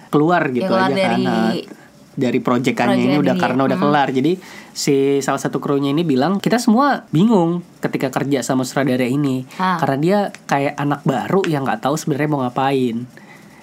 keluar 0.08 0.44
gitu 0.50 0.68
keluar 0.68 0.86
aja 0.86 0.94
dari- 0.94 1.24
karena 1.24 1.36
dari 2.12 2.38
proyekannya 2.38 2.96
ini 2.98 3.16
udah 3.18 3.32
ini, 3.32 3.40
karena 3.40 3.60
udah 3.62 3.76
kelar. 3.78 4.08
Jadi 4.08 4.40
si 4.70 4.96
salah 5.20 5.36
satu 5.36 5.56
krunya 5.56 5.88
ini 5.88 6.00
bilang 6.00 6.36
kita 6.36 6.56
semua 6.56 7.04
bingung 7.08 7.60
ketika 7.78 8.08
kerja 8.08 8.40
sama 8.40 8.64
sutradara 8.64 9.04
ini 9.04 9.48
Ah. 9.56 9.76
karena 9.76 9.96
dia 9.96 10.18
kayak 10.44 10.76
anak 10.76 11.00
baru 11.02 11.40
yang 11.44 11.64
nggak 11.64 11.80
tahu 11.80 11.96
sebenarnya 11.96 12.28
mau 12.28 12.40
ngapain 12.40 13.08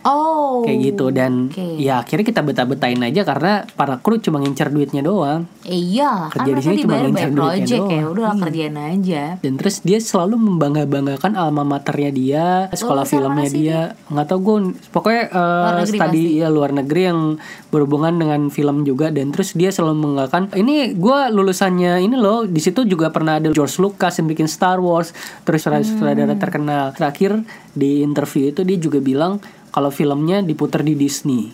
oh 0.05 0.63
kayak 0.63 0.79
gitu 0.83 1.09
dan 1.09 1.49
oke. 1.49 1.65
ya 1.75 1.99
akhirnya 1.99 2.23
kita 2.23 2.39
betah-betahin 2.39 3.01
aja 3.01 3.21
karena 3.23 3.67
para 3.73 3.99
kru 3.99 4.15
cuma 4.17 4.39
ngincer 4.39 4.69
duitnya 4.69 5.01
doang. 5.01 5.43
Eh, 5.63 5.75
iya 5.75 6.27
kan 6.29 6.43
Kerja 6.43 6.45
di 6.45 6.53
mereka 6.53 6.67
sini 6.69 6.81
cuma 6.83 6.95
ngincer 6.99 7.29
duitnya 7.29 7.39
project 7.57 7.81
ya 7.81 7.87
doang. 7.99 8.11
udah 8.11 8.23
lah 8.23 8.33
Iya. 8.33 8.43
kerjaan 8.45 8.77
aja 8.77 9.23
dan 9.41 9.53
terus 9.57 9.75
dia 9.81 9.97
selalu 9.97 10.35
membangga-banggakan 10.37 11.33
alma 11.33 11.63
maternya 11.63 12.11
dia 12.11 12.45
sekolah 12.71 13.03
filmnya 13.03 13.49
dia 13.49 13.79
nggak 14.07 14.27
tahu 14.27 14.39
gue 14.39 14.57
pokoknya 14.89 15.23
uh, 15.31 15.83
studi 15.83 15.99
pasti. 15.99 16.39
ya 16.39 16.47
luar 16.47 16.71
negeri 16.71 17.01
yang 17.03 17.19
berhubungan 17.67 18.13
dengan 18.13 18.41
film 18.47 18.83
juga 18.83 19.09
dan 19.09 19.33
terus 19.33 19.51
dia 19.51 19.73
selalu 19.73 19.95
mengatakan 19.99 20.53
ini 20.53 20.93
gue 20.93 21.19
lulusannya 21.31 21.99
ini 21.99 22.13
loh 22.13 22.45
di 22.45 22.59
situ 22.59 22.85
juga 22.85 23.09
pernah 23.09 23.41
ada 23.41 23.49
George 23.49 23.79
Lucas 23.79 24.19
yang 24.19 24.27
bikin 24.27 24.45
Star 24.45 24.77
Wars 24.77 25.11
terus 25.43 25.63
Hmm. 25.63 25.79
sutradara 25.79 26.35
terkenal 26.35 26.91
terakhir 26.91 27.39
di 27.71 28.03
interview 28.03 28.51
itu 28.51 28.61
dia 28.61 28.75
juga 28.75 28.99
bilang 28.99 29.39
kalau 29.73 29.89
filmnya 29.89 30.39
diputar 30.39 30.79
di 30.79 30.93
Disney. 30.93 31.49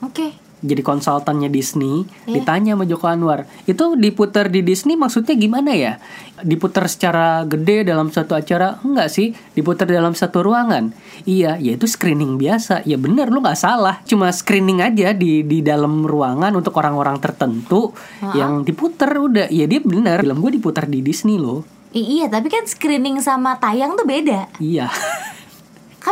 Oke. 0.00 0.30
Jadi 0.58 0.82
konsultannya 0.82 1.46
Disney 1.46 2.02
Iya. 2.26 2.42
ditanya 2.42 2.74
sama 2.74 2.82
Joko 2.82 3.06
Anwar 3.06 3.46
itu 3.62 3.94
diputar 3.94 4.50
di 4.50 4.66
Disney 4.66 4.98
maksudnya 4.98 5.38
gimana 5.38 5.70
ya? 5.70 6.02
Diputar 6.42 6.90
secara 6.90 7.46
gede 7.46 7.86
dalam 7.86 8.10
satu 8.10 8.34
acara? 8.34 8.82
Enggak 8.82 9.06
sih 9.06 9.38
diputar 9.54 9.86
dalam 9.86 10.18
satu 10.18 10.42
ruangan. 10.42 10.90
Iya 11.22 11.62
yaitu 11.62 11.86
screening 11.86 12.42
biasa. 12.42 12.82
Ya 12.82 12.98
bener 12.98 13.30
lu 13.30 13.38
nggak 13.38 13.54
salah. 13.54 14.02
Cuma 14.02 14.34
screening 14.34 14.82
aja 14.82 15.14
di 15.14 15.46
di 15.46 15.62
dalam 15.62 16.02
ruangan 16.02 16.50
untuk 16.50 16.74
orang-orang 16.74 17.22
tertentu 17.22 17.94
yang 18.34 18.66
diputar 18.66 19.14
udah. 19.14 19.46
Ya 19.54 19.70
dia 19.70 19.78
bener 19.78 20.26
film 20.26 20.42
gue 20.42 20.58
diputar 20.58 20.90
di 20.90 21.06
Disney 21.06 21.38
loh. 21.38 21.62
I- 21.94 22.18
iya 22.18 22.26
tapi 22.26 22.50
kan 22.50 22.66
screening 22.66 23.22
sama 23.22 23.54
tayang 23.56 23.94
tuh 23.94 24.04
beda. 24.04 24.50
Iya 24.58 24.90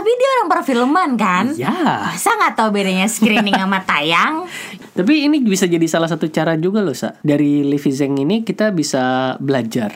tapi 0.07 0.23
dia 0.23 0.31
orang 0.39 0.51
perfilman 0.55 1.11
kan? 1.19 1.45
Ya 1.59 1.75
masa 2.15 2.39
nggak 2.39 2.55
tahu 2.55 2.71
bedanya 2.71 3.11
screening 3.11 3.59
sama 3.59 3.83
tayang? 3.83 4.47
Tapi 5.03 5.27
ini 5.27 5.43
bisa 5.43 5.67
jadi 5.67 5.83
salah 5.91 6.07
satu 6.07 6.31
cara 6.31 6.55
juga 6.55 6.79
loh 6.79 6.95
sa. 6.95 7.19
Dari 7.27 7.67
Livi 7.67 7.91
Zeng 7.91 8.15
ini 8.15 8.47
kita 8.47 8.71
bisa 8.71 9.35
belajar. 9.43 9.91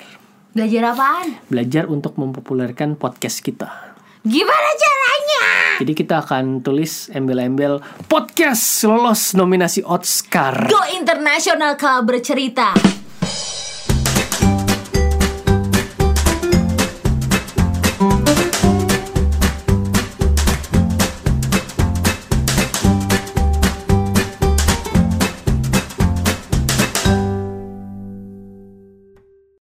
Belajar 0.51 0.99
apaan? 0.99 1.38
Belajar 1.46 1.87
untuk 1.87 2.18
mempopulerkan 2.18 2.99
podcast 2.99 3.38
kita. 3.38 3.70
gimana 4.27 4.70
caranya? 4.75 5.46
Jadi 5.79 5.92
kita 5.94 6.27
akan 6.27 6.59
tulis 6.59 7.07
embel-embel 7.14 7.79
podcast 8.11 8.83
lolos 8.83 9.38
nominasi 9.38 9.87
Oscar. 9.87 10.66
Go 10.66 10.90
internasional 10.90 11.79
kalau 11.79 12.03
bercerita 12.03 13.00